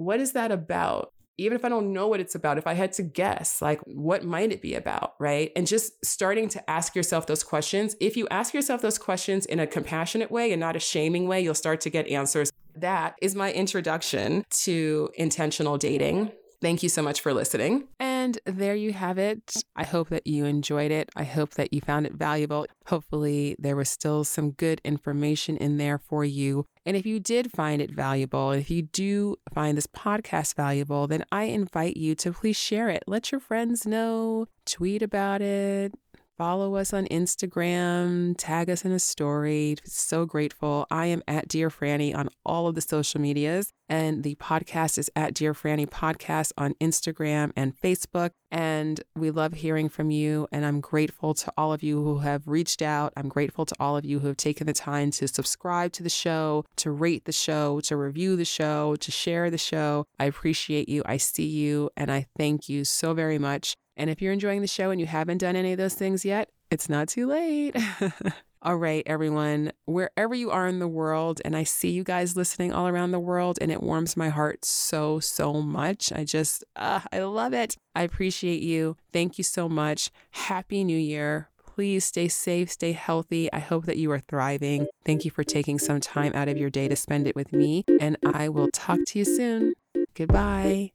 What 0.00 0.18
is 0.20 0.32
that 0.32 0.50
about? 0.50 1.12
Even 1.36 1.56
if 1.56 1.64
I 1.64 1.68
don't 1.68 1.92
know 1.92 2.06
what 2.06 2.20
it's 2.20 2.34
about, 2.34 2.58
if 2.58 2.66
I 2.66 2.74
had 2.74 2.92
to 2.94 3.02
guess, 3.02 3.62
like, 3.62 3.80
what 3.86 4.24
might 4.24 4.52
it 4.52 4.60
be 4.60 4.74
about? 4.74 5.14
Right. 5.18 5.52
And 5.56 5.66
just 5.66 6.04
starting 6.04 6.48
to 6.50 6.70
ask 6.70 6.94
yourself 6.94 7.26
those 7.26 7.42
questions. 7.42 7.96
If 8.00 8.16
you 8.16 8.28
ask 8.30 8.52
yourself 8.52 8.82
those 8.82 8.98
questions 8.98 9.46
in 9.46 9.58
a 9.58 9.66
compassionate 9.66 10.30
way 10.30 10.52
and 10.52 10.60
not 10.60 10.76
a 10.76 10.80
shaming 10.80 11.28
way, 11.28 11.40
you'll 11.40 11.54
start 11.54 11.80
to 11.82 11.90
get 11.90 12.06
answers 12.08 12.50
that 12.76 13.16
is 13.20 13.34
my 13.34 13.52
introduction 13.52 14.44
to 14.50 15.10
intentional 15.14 15.78
dating. 15.78 16.32
Thank 16.60 16.82
you 16.82 16.90
so 16.90 17.02
much 17.02 17.22
for 17.22 17.32
listening. 17.32 17.88
And 17.98 18.38
there 18.44 18.74
you 18.74 18.92
have 18.92 19.16
it. 19.16 19.62
I 19.74 19.84
hope 19.84 20.10
that 20.10 20.26
you 20.26 20.44
enjoyed 20.44 20.90
it. 20.90 21.08
I 21.16 21.24
hope 21.24 21.54
that 21.54 21.72
you 21.72 21.80
found 21.80 22.04
it 22.04 22.12
valuable. 22.12 22.66
Hopefully, 22.86 23.56
there 23.58 23.76
was 23.76 23.88
still 23.88 24.24
some 24.24 24.50
good 24.50 24.80
information 24.84 25.56
in 25.56 25.78
there 25.78 25.96
for 25.96 26.22
you. 26.22 26.66
And 26.84 26.98
if 26.98 27.06
you 27.06 27.18
did 27.18 27.50
find 27.50 27.80
it 27.80 27.90
valuable, 27.90 28.50
if 28.50 28.70
you 28.70 28.82
do 28.82 29.36
find 29.54 29.78
this 29.78 29.86
podcast 29.86 30.54
valuable, 30.54 31.06
then 31.06 31.24
I 31.32 31.44
invite 31.44 31.96
you 31.96 32.14
to 32.16 32.32
please 32.32 32.56
share 32.56 32.90
it. 32.90 33.04
Let 33.06 33.32
your 33.32 33.40
friends 33.40 33.86
know, 33.86 34.46
tweet 34.66 35.00
about 35.02 35.40
it, 35.40 35.94
Follow 36.40 36.76
us 36.76 36.94
on 36.94 37.04
Instagram, 37.08 38.34
tag 38.38 38.70
us 38.70 38.82
in 38.86 38.92
a 38.92 38.98
story. 38.98 39.76
So 39.84 40.24
grateful. 40.24 40.86
I 40.90 41.04
am 41.04 41.22
at 41.28 41.48
Dear 41.48 41.68
Franny 41.68 42.16
on 42.16 42.30
all 42.46 42.66
of 42.66 42.74
the 42.74 42.80
social 42.80 43.20
medias, 43.20 43.74
and 43.90 44.22
the 44.22 44.36
podcast 44.36 44.96
is 44.96 45.10
at 45.14 45.34
Dear 45.34 45.52
Franny 45.52 45.86
Podcast 45.86 46.52
on 46.56 46.72
Instagram 46.80 47.52
and 47.56 47.78
Facebook. 47.78 48.30
And 48.50 49.02
we 49.14 49.30
love 49.30 49.52
hearing 49.52 49.90
from 49.90 50.10
you. 50.10 50.48
And 50.50 50.64
I'm 50.64 50.80
grateful 50.80 51.34
to 51.34 51.52
all 51.58 51.74
of 51.74 51.82
you 51.82 52.02
who 52.02 52.20
have 52.20 52.48
reached 52.48 52.80
out. 52.80 53.12
I'm 53.18 53.28
grateful 53.28 53.66
to 53.66 53.74
all 53.78 53.98
of 53.98 54.06
you 54.06 54.20
who 54.20 54.28
have 54.28 54.38
taken 54.38 54.66
the 54.66 54.72
time 54.72 55.10
to 55.12 55.28
subscribe 55.28 55.92
to 55.92 56.02
the 56.02 56.08
show, 56.08 56.64
to 56.76 56.90
rate 56.90 57.26
the 57.26 57.32
show, 57.32 57.80
to 57.80 57.98
review 57.98 58.36
the 58.36 58.46
show, 58.46 58.96
to 58.96 59.10
share 59.10 59.50
the 59.50 59.58
show. 59.58 60.06
I 60.18 60.24
appreciate 60.24 60.88
you. 60.88 61.02
I 61.04 61.18
see 61.18 61.46
you, 61.46 61.90
and 61.98 62.10
I 62.10 62.28
thank 62.38 62.66
you 62.66 62.86
so 62.86 63.12
very 63.12 63.38
much. 63.38 63.76
And 64.00 64.08
if 64.08 64.22
you're 64.22 64.32
enjoying 64.32 64.62
the 64.62 64.66
show 64.66 64.90
and 64.90 64.98
you 64.98 65.06
haven't 65.06 65.38
done 65.38 65.56
any 65.56 65.72
of 65.72 65.78
those 65.78 65.92
things 65.92 66.24
yet, 66.24 66.48
it's 66.70 66.88
not 66.88 67.06
too 67.06 67.26
late. 67.26 67.76
all 68.62 68.76
right, 68.76 69.02
everyone, 69.04 69.72
wherever 69.84 70.34
you 70.34 70.50
are 70.50 70.66
in 70.66 70.78
the 70.78 70.88
world, 70.88 71.42
and 71.44 71.54
I 71.54 71.64
see 71.64 71.90
you 71.90 72.02
guys 72.02 72.34
listening 72.34 72.72
all 72.72 72.88
around 72.88 73.10
the 73.10 73.20
world, 73.20 73.58
and 73.60 73.70
it 73.70 73.82
warms 73.82 74.16
my 74.16 74.30
heart 74.30 74.64
so, 74.64 75.20
so 75.20 75.60
much. 75.60 76.12
I 76.14 76.24
just, 76.24 76.64
uh, 76.76 77.00
I 77.12 77.18
love 77.18 77.52
it. 77.52 77.76
I 77.94 78.04
appreciate 78.04 78.62
you. 78.62 78.96
Thank 79.12 79.36
you 79.36 79.44
so 79.44 79.68
much. 79.68 80.10
Happy 80.30 80.82
New 80.82 80.98
Year. 80.98 81.50
Please 81.66 82.06
stay 82.06 82.28
safe, 82.28 82.70
stay 82.70 82.92
healthy. 82.92 83.52
I 83.52 83.58
hope 83.58 83.84
that 83.84 83.98
you 83.98 84.10
are 84.12 84.20
thriving. 84.20 84.86
Thank 85.04 85.26
you 85.26 85.30
for 85.30 85.44
taking 85.44 85.78
some 85.78 86.00
time 86.00 86.32
out 86.34 86.48
of 86.48 86.56
your 86.56 86.70
day 86.70 86.88
to 86.88 86.96
spend 86.96 87.26
it 87.26 87.36
with 87.36 87.52
me, 87.52 87.84
and 88.00 88.16
I 88.24 88.48
will 88.48 88.70
talk 88.72 89.00
to 89.08 89.18
you 89.18 89.26
soon. 89.26 89.74
Goodbye. 90.14 90.92